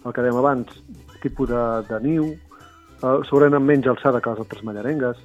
el 0.05 0.13
que 0.13 0.23
dèiem 0.23 0.39
abans, 0.39 0.71
tipus 1.21 1.49
de, 1.49 1.63
de 1.89 1.99
niu, 2.03 2.31
eh, 2.31 3.17
segurament 3.29 3.63
menys 3.63 3.89
alçada 3.91 4.21
que 4.21 4.33
les 4.33 4.41
altres 4.43 4.63
mallarengues, 4.67 5.19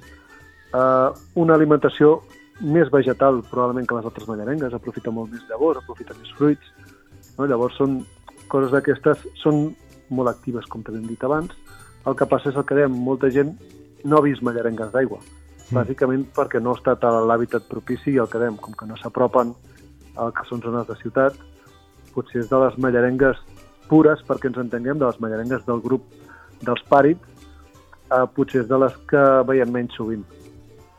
eh, 0.73 1.09
una 1.35 1.55
alimentació 1.55 2.21
més 2.61 2.89
vegetal 2.89 3.41
probablement 3.51 3.87
que 3.87 3.97
les 3.97 4.05
altres 4.09 4.27
mallarengues, 4.29 4.73
aprofita 4.73 5.13
molt 5.13 5.31
més 5.33 5.43
llavors, 5.49 5.81
aprofita 5.83 6.15
més 6.17 6.31
fruits, 6.37 6.71
no? 7.37 7.45
llavors 7.45 7.77
són 7.77 7.99
coses 8.49 8.73
d'aquestes, 8.73 9.25
són 9.41 9.71
molt 10.09 10.31
actives, 10.31 10.65
com 10.65 10.83
t'hem 10.83 11.03
dit 11.07 11.23
abans, 11.23 11.51
el 12.07 12.15
que 12.15 12.29
passa 12.29 12.49
és 12.49 12.57
el 12.57 12.65
que 12.65 12.77
dèiem, 12.77 12.93
molta 12.93 13.29
gent 13.33 13.51
no 14.07 14.17
ha 14.17 14.25
vist 14.25 14.43
mallarengues 14.45 14.93
d'aigua, 14.93 15.19
mm. 15.19 15.75
bàsicament 15.75 16.27
perquè 16.35 16.61
no 16.63 16.73
ha 16.73 16.79
estat 16.79 17.03
a 17.03 17.11
l'hàbitat 17.19 17.67
propici 17.69 18.13
i 18.15 18.21
el 18.23 18.29
que 18.31 18.41
dèiem, 18.41 18.57
com 18.61 18.77
que 18.77 18.87
no 18.89 18.97
s'apropen 18.97 19.53
el 20.23 20.33
que 20.33 20.45
són 20.49 20.63
zones 20.65 20.87
de 20.89 20.97
ciutat, 21.01 21.37
potser 22.15 22.43
és 22.43 22.49
de 22.49 22.59
les 22.63 22.77
mallarengues 22.81 23.39
pures, 23.87 24.23
perquè 24.27 24.51
ens 24.51 24.59
entenguem, 24.61 24.99
de 24.99 25.07
les 25.07 25.19
mallarengues 25.23 25.65
del 25.67 25.83
grup 25.83 26.07
dels 26.65 26.81
pàrids, 26.89 27.21
eh, 28.11 28.25
potser 28.35 28.63
és 28.63 28.69
de 28.69 28.81
les 28.83 28.97
que 29.09 29.23
veiem 29.47 29.71
menys 29.73 29.95
sovint. 29.97 30.25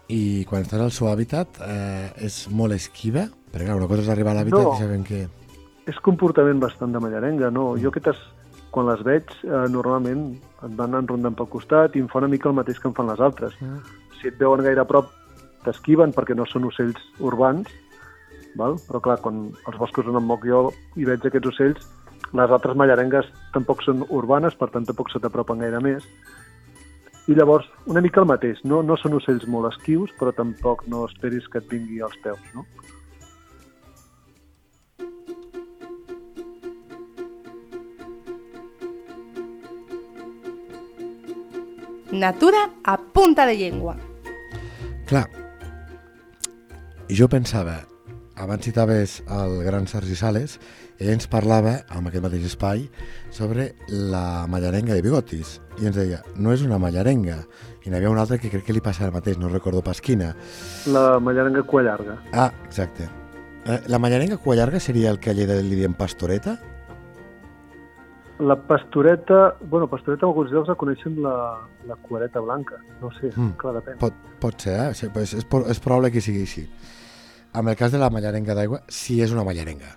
I 0.09 0.47
quan 0.49 0.65
estàs 0.65 0.81
al 0.81 0.95
seu 0.95 1.11
hàbitat 1.11 1.61
eh, 1.61 2.09
és 2.25 2.47
molt 2.49 2.73
esquiva? 2.77 3.27
Perquè 3.53 3.67
clar, 3.67 3.77
una 3.77 3.89
cosa 3.91 4.07
és 4.07 4.11
arribar 4.13 4.33
a 4.33 4.41
l'hàbitat 4.41 4.65
no, 4.65 4.73
i 4.75 4.83
sabem 4.83 5.05
que... 5.05 5.27
És 5.89 6.01
comportament 6.05 6.61
bastant 6.61 6.93
de 6.93 7.01
mallarenga, 7.01 7.51
no? 7.53 7.73
Mm. 7.75 7.83
Jo 7.85 7.93
aquestes, 7.93 8.21
quan 8.73 8.89
les 8.89 9.05
veig, 9.05 9.33
eh, 9.45 9.67
normalment 9.73 10.31
et 10.65 10.75
van 10.81 10.97
enrondant 10.97 11.37
pel 11.37 11.51
costat 11.53 11.97
i 11.97 12.05
em 12.05 12.09
fa 12.13 12.23
una 12.23 12.31
mica 12.33 12.49
el 12.51 12.57
mateix 12.57 12.81
que 12.81 12.89
em 12.91 12.97
fan 12.97 13.09
les 13.09 13.21
altres. 13.25 13.57
Mm. 13.61 14.01
Si 14.21 14.33
et 14.33 14.41
veuen 14.41 14.65
gaire 14.65 14.85
a 14.85 14.89
prop, 14.89 15.13
t'esquiven 15.67 16.15
perquè 16.17 16.37
no 16.37 16.49
són 16.49 16.69
ocells 16.69 17.05
urbans, 17.25 17.69
val? 18.59 18.77
però 18.89 19.01
clar, 19.05 19.19
quan 19.23 19.47
els 19.71 19.79
boscos 19.79 20.11
on 20.11 20.19
em 20.21 20.27
moc 20.27 20.45
jo 20.47 20.69
i 20.99 21.07
veig 21.09 21.25
aquests 21.25 21.53
ocells, 21.53 21.89
les 22.37 22.53
altres 22.53 22.77
mallarengues 22.77 23.31
tampoc 23.55 23.83
són 23.87 24.05
urbanes, 24.11 24.57
per 24.59 24.69
tant 24.75 24.85
tampoc 24.85 25.11
se 25.13 25.21
t'apropen 25.23 25.65
gaire 25.65 25.81
més. 25.81 26.05
I 27.29 27.37
llavors, 27.37 27.67
una 27.87 28.01
mica 28.05 28.23
el 28.23 28.29
mateix, 28.29 28.61
no, 28.65 28.83
no 28.83 28.97
són 28.97 29.19
ocells 29.19 29.45
molt 29.53 29.71
esquius, 29.73 30.13
però 30.21 30.33
tampoc 30.33 30.87
no 30.89 31.05
esperis 31.09 31.49
que 31.49 31.61
et 31.61 31.69
vingui 31.69 32.01
als 32.05 32.17
peus, 32.25 32.41
no? 32.57 32.65
Natura 42.19 42.65
a 42.83 42.97
punta 42.97 43.45
de 43.47 43.55
llengua. 43.55 43.95
Clar, 45.07 45.27
jo 47.09 47.29
pensava, 47.29 47.77
abans 48.39 48.65
citaves 48.65 49.23
el 49.29 49.65
gran 49.65 49.87
Sergi 49.87 50.15
Sales, 50.15 50.59
ell 50.99 51.11
ens 51.13 51.29
parlava, 51.31 51.81
amb 51.95 52.09
aquest 52.09 52.25
mateix 52.25 52.47
espai, 52.49 52.85
sobre 53.35 53.73
la 53.89 54.47
mallarenga 54.51 54.95
de 54.95 55.03
bigotis. 55.03 55.59
I 55.83 55.91
ens 55.91 55.99
deia, 55.99 56.23
no 56.37 56.55
és 56.55 56.63
una 56.67 56.79
mallarenga. 56.83 57.41
I 57.85 57.91
n'hi 57.91 57.99
havia 57.99 58.11
una 58.11 58.25
altra 58.25 58.39
que 58.39 58.51
crec 58.53 58.67
que 58.67 58.77
li 58.77 58.83
passa 58.85 59.07
el 59.07 59.15
mateix, 59.15 59.39
no 59.39 59.51
recordo 59.51 59.83
pas 59.83 60.01
quina. 60.01 60.33
La 60.87 61.19
mallarenga 61.23 61.65
cua 61.67 61.85
llarga. 61.87 62.19
Ah, 62.33 62.51
exacte. 62.65 63.09
Eh, 63.67 63.81
la 63.91 63.99
mallarenga 63.99 64.39
cua 64.43 64.57
llarga 64.59 64.81
seria 64.81 65.11
el 65.11 65.19
que 65.19 65.35
allà 65.35 65.61
li 65.61 65.79
diem 65.79 65.95
pastoreta? 65.99 66.59
La 68.39 68.55
pastoreta, 68.55 69.57
bueno, 69.67 69.89
pastoreta 69.91 70.23
en 70.23 70.31
alguns 70.31 70.53
llocs 70.55 70.71
la 70.71 70.79
coneixen 70.79 71.17
la, 71.25 71.35
la 71.89 71.97
cuareta 71.99 72.39
blanca, 72.39 72.79
no 73.03 73.11
sé, 73.17 73.33
mm. 73.35 73.57
clar, 73.59 73.75
depèn. 73.81 73.99
Pot, 73.99 74.15
pot 74.39 74.63
ser, 74.63 74.77
eh? 74.79 74.93
Sí, 74.95 75.11
és, 75.11 75.35
és, 75.41 75.47
és 75.75 75.83
probable 75.83 76.13
que 76.15 76.23
sigui 76.23 76.47
així 76.47 76.69
amb 77.53 77.69
el 77.69 77.77
cas 77.77 77.93
de 77.93 77.99
la 77.99 78.11
mallarenga 78.11 78.55
d'aigua, 78.55 78.83
sí 78.89 79.21
és 79.23 79.33
una 79.33 79.45
mallarenga. 79.45 79.95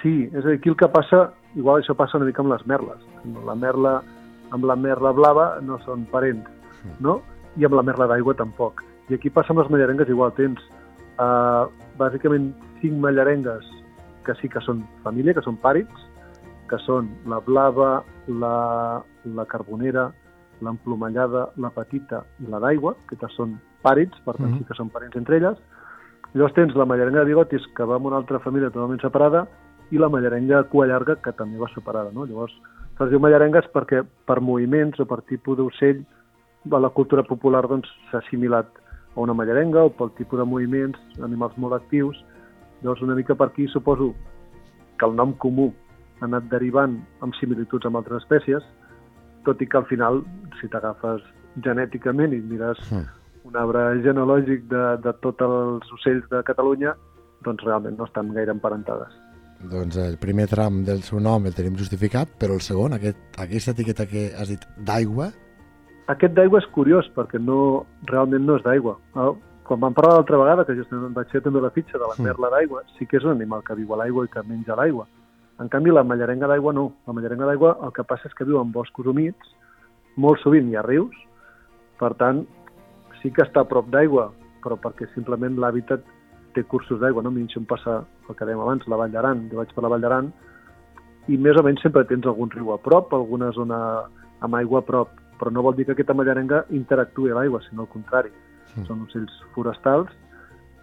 Sí, 0.00 0.30
és 0.32 0.44
a 0.44 0.48
dir, 0.48 0.58
aquí 0.58 0.70
el 0.72 0.76
que 0.76 0.88
passa, 0.88 1.30
igual 1.54 1.82
això 1.82 1.94
passa 1.96 2.16
una 2.16 2.26
mica 2.26 2.42
amb 2.42 2.52
les 2.52 2.66
merles. 2.66 3.00
La 3.44 3.54
merla 3.54 4.02
amb 4.54 4.64
la 4.68 4.76
merla 4.76 5.12
blava 5.12 5.46
no 5.66 5.78
són 5.84 6.06
parents, 6.12 6.48
no? 7.00 7.20
I 7.58 7.66
amb 7.66 7.76
la 7.78 7.84
merla 7.86 8.08
d'aigua 8.10 8.36
tampoc. 8.38 8.82
I 9.10 9.18
aquí 9.18 9.30
passa 9.30 9.52
amb 9.52 9.62
les 9.62 9.70
mallarengues 9.72 10.10
igual, 10.10 10.32
tens 10.38 10.60
uh, 11.18 11.66
bàsicament 11.98 12.52
cinc 12.80 12.98
mallarengues 13.02 13.66
que 14.24 14.34
sí 14.40 14.48
que 14.48 14.62
són 14.64 14.84
família, 15.04 15.34
que 15.36 15.44
són 15.44 15.58
pàrids, 15.60 16.06
que 16.70 16.78
són 16.86 17.10
la 17.28 17.40
blava, 17.44 18.04
la, 18.28 18.56
la 19.36 19.46
carbonera, 19.50 20.08
l'emplomallada, 20.64 21.48
la 21.60 21.70
petita 21.74 22.22
i 22.40 22.48
la 22.48 22.62
d'aigua, 22.62 22.94
que 23.10 23.18
són 23.36 23.58
pàrids, 23.84 24.16
per 24.24 24.36
tant 24.36 24.48
mm 24.48 24.54
-hmm. 24.54 24.58
sí 24.58 24.68
que 24.68 24.78
són 24.78 24.88
parents 24.88 25.16
entre 25.16 25.36
elles, 25.36 25.58
Llavors 26.34 26.54
tens 26.56 26.74
la 26.74 26.86
mallarenga 26.90 27.22
de 27.22 27.30
bigotis, 27.30 27.66
que 27.76 27.86
va 27.86 28.00
amb 28.00 28.08
una 28.10 28.18
altra 28.18 28.40
família 28.42 28.72
totalment 28.74 29.02
separada, 29.02 29.44
i 29.94 30.00
la 30.02 30.08
mallarenga 30.10 30.62
de 30.62 30.68
cua 30.72 30.88
llarga, 30.90 31.14
que 31.22 31.32
també 31.38 31.60
va 31.60 31.70
separada. 31.70 32.10
No? 32.14 32.26
Llavors, 32.26 32.54
se'ls 32.98 33.12
diu 33.12 33.22
mallarengues 33.22 33.68
perquè 33.74 34.02
per 34.26 34.40
moviments 34.42 34.98
o 34.98 35.06
per 35.06 35.20
tipus 35.30 35.60
d'ocell 35.60 36.02
a 36.72 36.80
la 36.82 36.90
cultura 36.90 37.22
popular 37.22 37.62
doncs, 37.70 37.90
s'ha 38.10 38.18
assimilat 38.18 38.66
a 39.14 39.20
una 39.22 39.36
mallarenga 39.36 39.86
o 39.86 39.94
pel 39.94 40.10
tipus 40.18 40.40
de 40.40 40.48
moviments, 40.48 40.98
animals 41.22 41.54
molt 41.56 41.78
actius. 41.78 42.18
Llavors, 42.82 43.06
una 43.06 43.14
mica 43.14 43.38
per 43.38 43.52
aquí 43.52 43.68
suposo 43.70 44.10
que 44.98 45.06
el 45.06 45.14
nom 45.14 45.36
comú 45.38 45.70
ha 46.20 46.26
anat 46.26 46.50
derivant 46.50 46.98
amb 47.22 47.38
similituds 47.38 47.86
amb 47.86 48.00
altres 48.00 48.24
espècies, 48.24 48.66
tot 49.46 49.62
i 49.62 49.70
que 49.70 49.78
al 49.78 49.86
final, 49.86 50.24
si 50.58 50.66
t'agafes 50.72 51.22
genèticament 51.62 52.34
i 52.34 52.42
mires 52.42 52.80
mm. 52.90 53.23
Un 53.44 53.56
arbre 53.60 53.84
genealògic 54.04 54.64
de, 54.70 54.84
de 55.04 55.12
tots 55.24 55.44
els 55.44 55.92
ocells 55.98 56.26
de 56.32 56.40
Catalunya, 56.48 56.94
doncs 57.44 57.64
realment 57.66 57.96
no 57.98 58.08
estan 58.08 58.32
gaire 58.36 58.54
emparentades. 58.54 59.12
Doncs 59.70 59.96
el 60.00 60.18
primer 60.20 60.46
tram 60.50 60.82
del 60.84 61.00
seu 61.06 61.20
nom 61.24 61.46
el 61.48 61.56
tenim 61.56 61.76
justificat, 61.80 62.34
però 62.40 62.56
el 62.56 62.64
segon, 62.64 62.96
aquest, 62.96 63.20
aquesta 63.40 63.72
etiqueta 63.76 64.08
que 64.10 64.30
has 64.36 64.52
dit 64.52 64.64
d'aigua... 64.88 65.30
Aquest 66.12 66.34
d'aigua 66.36 66.60
és 66.60 66.68
curiós, 66.72 67.06
perquè 67.16 67.38
no, 67.40 67.84
realment 68.10 68.44
no 68.44 68.58
és 68.58 68.64
d'aigua. 68.64 68.98
Quan 69.64 69.80
vam 69.80 69.94
parlar 69.96 70.18
l'altra 70.18 70.40
vegada, 70.40 70.66
que 70.68 70.76
justament 70.76 71.14
vaig 71.16 71.30
fer 71.32 71.40
també 71.44 71.62
la 71.64 71.72
fitxa 71.72 71.96
de 71.96 72.04
la 72.04 72.16
hmm. 72.16 72.26
merla 72.28 72.50
d'aigua, 72.52 72.82
sí 72.98 73.08
que 73.08 73.16
és 73.16 73.24
un 73.24 73.32
animal 73.32 73.64
que 73.64 73.76
viu 73.78 73.94
a 73.94 74.02
l'aigua 74.02 74.26
i 74.26 74.32
que 74.32 74.42
menja 74.44 74.76
l'aigua. 74.76 75.06
En 75.62 75.70
canvi, 75.72 75.94
la 75.94 76.04
mallarenga 76.04 76.50
d'aigua 76.50 76.74
no. 76.76 76.90
La 77.08 77.14
mallarenga 77.16 77.48
d'aigua 77.48 77.78
el 77.86 77.94
que 77.96 78.04
passa 78.04 78.28
és 78.28 78.36
que 78.36 78.44
viu 78.44 78.60
en 78.60 78.72
boscos 78.74 79.08
humits, 79.08 79.54
molt 80.20 80.42
sovint 80.42 80.68
hi 80.68 80.76
ha 80.76 80.84
rius, 80.84 81.16
per 81.96 82.12
tant, 82.20 82.42
sí 83.24 83.32
que 83.32 83.42
està 83.42 83.64
a 83.64 83.68
prop 83.68 83.88
d'aigua, 83.88 84.28
però 84.60 84.76
perquè 84.76 85.08
simplement 85.14 85.56
l'hàbitat 85.56 86.04
té 86.54 86.62
cursos 86.68 87.00
d'aigua, 87.00 87.24
no? 87.24 87.32
A 87.32 87.34
mi 87.34 87.48
em 87.48 87.66
passa 87.66 88.04
el 88.28 88.36
que 88.36 88.44
dèiem 88.44 88.60
abans, 88.60 88.84
la 88.86 89.00
Vall 89.00 89.12
d'Aran, 89.12 89.48
jo 89.50 89.58
vaig 89.58 89.72
per 89.74 89.82
la 89.82 89.90
Vall 89.90 90.04
d'Aran, 90.04 90.30
i 91.32 91.38
més 91.40 91.56
o 91.56 91.64
menys 91.64 91.80
sempre 91.82 92.04
tens 92.04 92.26
algun 92.28 92.52
riu 92.52 92.74
a 92.74 92.78
prop, 92.78 93.14
alguna 93.16 93.50
zona 93.56 93.78
amb 94.44 94.60
aigua 94.60 94.82
a 94.82 94.86
prop, 94.86 95.16
però 95.40 95.50
no 95.50 95.64
vol 95.64 95.74
dir 95.74 95.88
que 95.88 95.96
aquesta 95.96 96.14
mallarenga 96.14 96.66
interactui 96.70 97.32
a 97.32 97.38
l'aigua, 97.38 97.62
sinó 97.64 97.86
al 97.86 97.92
contrari. 97.92 98.30
Mm. 98.74 98.84
Són 98.90 99.06
ocells 99.08 99.40
forestals, 99.56 100.12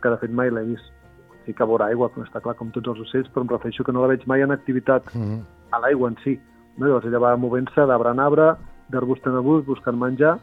que 0.02 0.10
de 0.10 0.18
fet 0.18 0.34
mai 0.34 0.50
l'he 0.50 0.66
vist 0.74 0.90
sí 1.46 1.54
que 1.58 1.66
veure 1.66 1.88
aigua, 1.88 2.10
però 2.14 2.26
està 2.26 2.42
clar, 2.42 2.56
com 2.58 2.70
tots 2.74 2.92
els 2.92 3.02
ocells, 3.06 3.30
però 3.34 3.46
em 3.46 3.54
refereixo 3.54 3.86
que 3.86 3.94
no 3.94 4.04
la 4.04 4.12
veig 4.12 4.26
mai 4.30 4.44
en 4.46 4.52
activitat 4.52 5.14
mm 5.14 5.22
-hmm. 5.22 5.42
a 5.72 5.80
l'aigua 5.80 6.10
en 6.10 6.18
si. 6.24 6.40
No? 6.78 6.88
Llavors 6.88 7.06
ella 7.06 7.20
va 7.20 7.38
movent-se 7.38 7.86
d'arbre 7.86 8.12
en 8.12 8.20
arbre, 8.20 8.56
d'arbust 8.90 9.26
en 9.28 9.36
arbust, 9.36 9.66
buscant 9.66 9.98
menjar, 9.98 10.38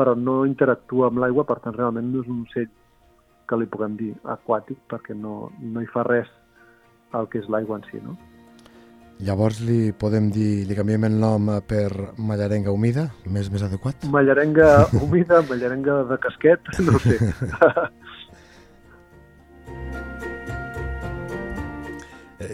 però 0.00 0.16
no 0.16 0.40
interactua 0.48 1.10
amb 1.10 1.20
l'aigua, 1.20 1.44
per 1.44 1.58
tant 1.60 1.76
realment 1.76 2.08
no 2.08 2.24
és 2.24 2.32
un 2.32 2.42
ocell 2.48 2.70
que 3.50 3.58
li 3.60 3.68
puguem 3.68 3.96
dir 4.00 4.10
aquàtic, 4.32 4.80
perquè 4.88 5.16
no, 5.18 5.50
no 5.60 5.82
hi 5.82 5.88
fa 5.92 6.06
res 6.08 6.30
al 7.12 7.28
que 7.28 7.42
és 7.42 7.48
l'aigua 7.52 7.80
en 7.80 7.88
si. 7.90 8.00
No? 8.00 8.16
Llavors 9.20 9.58
li 9.60 9.90
podem 10.00 10.30
dir, 10.32 10.64
li 10.64 10.76
canviem 10.78 11.04
el 11.10 11.18
nom 11.20 11.50
per 11.68 11.90
mallarenga 12.16 12.72
humida, 12.72 13.10
més 13.28 13.50
més 13.52 13.66
adequat? 13.66 14.06
Mallarenga 14.14 14.70
humida, 15.02 15.42
mallarenga 15.50 15.98
de 16.08 16.16
casquet, 16.22 16.72
no 16.86 17.02
sé. 17.04 17.18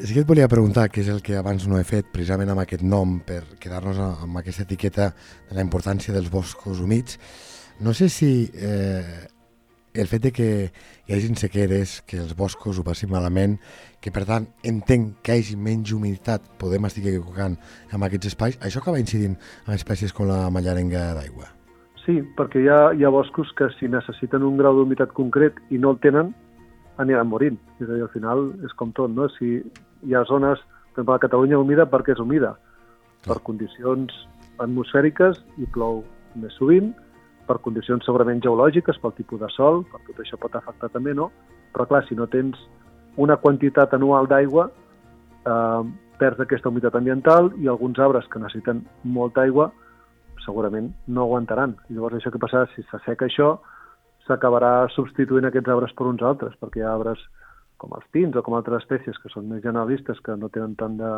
sí 0.05 0.15
que 0.15 0.21
et 0.21 0.29
volia 0.29 0.49
preguntar, 0.51 0.89
què 0.93 1.03
és 1.03 1.09
el 1.13 1.23
que 1.25 1.37
abans 1.39 1.67
no 1.71 1.79
he 1.79 1.85
fet, 1.87 2.09
precisament 2.13 2.51
amb 2.53 2.63
aquest 2.63 2.83
nom, 2.85 3.19
per 3.25 3.43
quedar-nos 3.63 3.99
amb 4.03 4.41
aquesta 4.41 4.67
etiqueta 4.67 5.13
de 5.49 5.57
la 5.57 5.65
importància 5.65 6.15
dels 6.15 6.31
boscos 6.33 6.83
humits. 6.85 7.19
No 7.81 7.95
sé 7.97 8.09
si 8.13 8.51
eh, 8.55 9.29
el 9.95 10.09
fet 10.11 10.29
de 10.29 10.33
que 10.33 10.49
hi 11.07 11.15
hagin 11.17 11.37
sequeres, 11.41 12.01
que 12.07 12.19
els 12.21 12.37
boscos 12.37 12.79
ho 12.79 12.85
passin 12.85 13.11
malament, 13.13 13.59
que 14.01 14.13
per 14.13 14.27
tant 14.29 14.49
entenc 14.67 15.21
que 15.25 15.37
hi 15.37 15.45
hagi 15.45 15.57
menys 15.57 15.93
humitat, 15.97 16.45
podem 16.61 16.89
estar 16.89 17.05
equivocant 17.05 17.57
amb 17.93 18.09
aquests 18.09 18.33
espais, 18.33 18.59
això 18.61 18.83
acaba 18.83 19.03
incidint 19.03 19.37
en 19.67 19.77
espècies 19.77 20.13
com 20.13 20.29
la 20.29 20.47
mallarenga 20.53 21.13
d'aigua? 21.19 21.53
Sí, 22.05 22.21
perquè 22.39 22.63
hi 22.63 22.69
ha, 22.71 22.81
hi 22.95 23.05
ha 23.05 23.11
boscos 23.11 23.51
que 23.59 23.67
si 23.81 23.89
necessiten 23.91 24.45
un 24.47 24.61
grau 24.61 24.77
d'humitat 24.77 25.15
concret 25.17 25.57
i 25.75 25.81
no 25.83 25.97
el 25.97 26.03
tenen, 26.05 26.35
aniran 27.03 27.29
morint. 27.29 27.59
És 27.81 27.89
a 27.89 27.95
dir, 27.95 28.03
al 28.05 28.13
final 28.13 28.49
és 28.67 28.73
com 28.79 28.93
tot, 28.97 29.13
no? 29.13 29.29
Si 29.37 29.59
hi 30.07 30.15
ha 30.15 30.25
zones, 30.29 30.63
per 30.95 31.03
exemple, 31.03 31.17
a 31.17 31.25
Catalunya 31.27 31.61
humida 31.61 31.89
perquè 31.91 32.15
és 32.17 32.23
humida, 32.23 32.55
per 33.27 33.41
condicions 33.47 34.13
atmosfèriques 34.63 35.43
i 35.61 35.69
plou 35.75 36.03
més 36.41 36.55
sovint, 36.61 36.93
per 37.47 37.61
condicions 37.63 38.05
segurament 38.07 38.41
geològiques, 38.43 38.99
pel 39.03 39.15
tipus 39.19 39.41
de 39.43 39.51
sol, 39.55 39.85
per 39.91 40.01
tot 40.07 40.23
això 40.23 40.39
pot 40.41 40.57
afectar 40.57 40.91
també, 40.95 41.15
no? 41.15 41.31
Però 41.75 41.87
clar, 41.87 42.03
si 42.09 42.17
no 42.19 42.27
tens 42.31 42.59
una 43.17 43.37
quantitat 43.41 43.95
anual 43.95 44.29
d'aigua, 44.31 44.69
eh, 45.47 45.83
perds 46.19 46.41
aquesta 46.41 46.71
humitat 46.71 46.95
ambiental 46.97 47.53
i 47.61 47.69
alguns 47.69 47.99
arbres 48.01 48.27
que 48.33 48.41
necessiten 48.41 48.87
molta 49.05 49.43
aigua 49.45 49.71
segurament 50.45 50.93
no 51.07 51.27
aguantaran. 51.27 51.75
I 51.91 51.97
llavors 51.97 52.17
això 52.19 52.33
que 52.33 52.41
passarà, 52.43 52.69
si 52.75 52.85
s'asseca 52.91 53.27
això, 53.27 53.57
s'acabarà 54.27 54.89
substituint 54.95 55.49
aquests 55.49 55.73
arbres 55.73 55.95
per 55.97 56.07
uns 56.11 56.23
altres, 56.23 56.55
perquè 56.61 56.83
hi 56.83 56.87
ha 56.87 56.95
arbres 56.95 57.23
com 57.81 57.93
els 57.97 58.07
pins 58.13 58.37
o 58.37 58.43
com 58.43 58.57
altres 58.57 58.85
espècies 58.85 59.19
que 59.23 59.31
són 59.33 59.49
més 59.51 59.63
generalistes, 59.65 60.21
que 60.25 60.37
no 60.41 60.51
tenen 60.53 60.75
tant 60.81 60.97
de, 61.01 61.13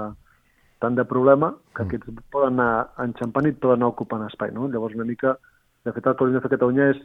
tant 0.83 0.99
de 0.99 1.05
problema, 1.09 1.53
que 1.75 1.85
mm. 1.85 1.89
aquests 1.89 2.27
poden 2.35 2.59
anar 2.59 2.89
enxampant 3.05 3.49
i 3.49 3.55
poden 3.55 3.81
anar 3.83 3.93
ocupant 3.95 4.27
espai. 4.27 4.53
No? 4.55 4.69
Llavors, 4.73 4.97
una 4.99 5.09
mica, 5.09 5.37
de 5.87 5.95
fet, 5.95 6.05
el 6.07 6.15
que 6.17 6.25
hauríem 6.25 6.39
de 6.39 6.45
fer 6.45 6.53
a 6.53 6.57
Catalunya 6.57 6.91
és 6.95 7.03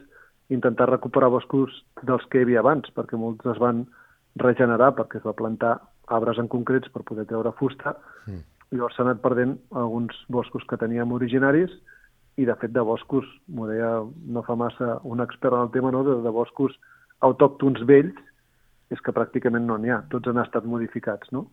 intentar 0.54 0.90
recuperar 0.90 1.32
boscos 1.34 1.76
dels 2.04 2.26
que 2.30 2.42
hi 2.42 2.48
havia 2.48 2.62
abans, 2.64 2.90
perquè 2.96 3.18
molts 3.20 3.46
es 3.54 3.62
van 3.62 3.86
regenerar, 4.42 4.94
perquè 4.98 5.22
es 5.22 5.28
va 5.28 5.38
plantar 5.38 5.78
arbres 6.14 6.42
en 6.42 6.50
concrets 6.52 6.90
per 6.92 7.06
poder 7.08 7.26
treure 7.30 7.54
fusta, 7.60 7.96
mm. 8.28 8.44
i 8.74 8.78
llavors 8.78 8.98
s'han 8.98 9.10
anat 9.10 9.24
perdent 9.24 9.58
alguns 9.72 10.18
boscos 10.34 10.66
que 10.70 10.80
teníem 10.82 11.14
originaris, 11.16 11.74
i 12.38 12.46
de 12.50 12.56
fet 12.62 12.74
de 12.74 12.82
boscos, 12.82 13.28
m'ho 13.48 13.68
deia 13.70 13.92
no 14.04 14.44
fa 14.48 14.56
massa 14.58 14.98
un 15.04 15.22
expert 15.22 15.54
en 15.54 15.68
el 15.68 15.74
tema, 15.74 15.92
no? 15.94 16.04
de, 16.08 16.20
de 16.24 16.34
boscos 16.34 16.78
autòctons 17.24 17.84
vells, 17.90 18.18
és 18.94 19.02
que 19.02 19.14
pràcticament 19.16 19.66
no 19.66 19.78
n'hi 19.80 19.94
ha, 19.94 20.04
tots 20.12 20.30
han 20.30 20.42
estat 20.42 20.66
modificats, 20.70 21.32
no? 21.34 21.48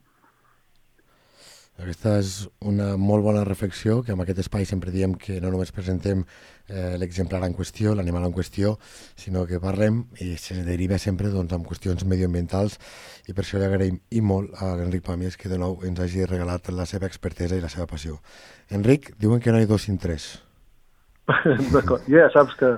Aquesta 1.80 2.18
és 2.20 2.30
una 2.68 2.90
molt 3.00 3.24
bona 3.24 3.40
reflexió, 3.46 4.02
que 4.04 4.12
en 4.12 4.20
aquest 4.20 4.42
espai 4.42 4.66
sempre 4.68 4.92
diem 4.92 5.14
que 5.16 5.38
no 5.40 5.48
només 5.52 5.70
presentem 5.72 6.26
eh, 6.26 6.98
l'exemplar 7.00 7.40
en 7.46 7.54
qüestió, 7.56 7.94
l'animal 7.96 8.26
en 8.26 8.34
qüestió, 8.36 8.74
sinó 9.16 9.46
que 9.48 9.62
parlem 9.62 10.02
i 10.20 10.34
se 10.36 10.58
deriva 10.66 10.98
sempre 11.00 11.30
doncs, 11.32 11.54
amb 11.56 11.64
qüestions 11.70 12.04
medioambientals 12.04 12.76
i 13.28 13.32
per 13.32 13.46
això 13.46 13.62
li 13.62 13.68
agraïm 13.70 13.96
i 14.12 14.20
molt 14.20 14.52
a 14.60 14.74
l'Enric 14.76 15.06
Pàmies 15.08 15.40
que 15.40 15.48
de 15.48 15.56
nou 15.62 15.80
ens 15.88 16.04
hagi 16.04 16.28
regalat 16.28 16.68
la 16.74 16.84
seva 16.84 17.08
expertesa 17.08 17.56
i 17.56 17.64
la 17.64 17.72
seva 17.72 17.88
passió. 17.88 18.20
Enric, 18.68 19.14
diuen 19.16 19.40
que 19.40 19.54
no 19.54 19.62
hi 19.62 19.70
dos 19.70 19.88
sin 19.88 19.96
tres. 19.96 20.34
D'acord, 21.74 22.06
ja 22.10 22.28
saps 22.34 22.56
que 22.60 22.74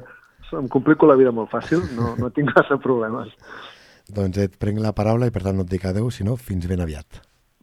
em 0.58 0.68
complico 0.68 1.08
la 1.08 1.16
vida 1.16 1.32
molt 1.32 1.50
fàcil, 1.52 1.84
no, 1.96 2.14
no 2.20 2.30
tinc 2.34 2.52
massa 2.56 2.76
problemes. 2.82 3.32
Doncs 4.12 4.40
et 4.42 4.56
prenc 4.60 4.80
la 4.82 4.92
paraula 4.96 5.28
i 5.28 5.34
per 5.34 5.44
tant 5.46 5.56
no 5.56 5.64
et 5.64 5.70
dic 5.70 5.86
adeu, 5.88 6.10
sinó 6.12 6.36
fins 6.36 6.66
ben 6.68 6.82
aviat. 6.84 7.22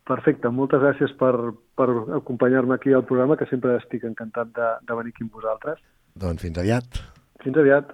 Perfecte, 0.10 0.50
moltes 0.50 0.82
gràcies 0.82 1.14
per, 1.20 1.34
per 1.78 1.88
acompanyar-me 2.18 2.80
aquí 2.80 2.96
al 2.98 3.06
programa, 3.06 3.38
que 3.38 3.46
sempre 3.52 3.78
estic 3.78 4.08
encantat 4.10 4.56
de, 4.58 4.70
de 4.82 5.00
venir 5.02 5.14
aquí 5.14 5.28
amb 5.28 5.38
vosaltres. 5.38 5.82
Doncs 6.18 6.42
fins 6.48 6.58
aviat. 6.64 7.02
Fins 7.46 7.62
aviat. 7.62 7.94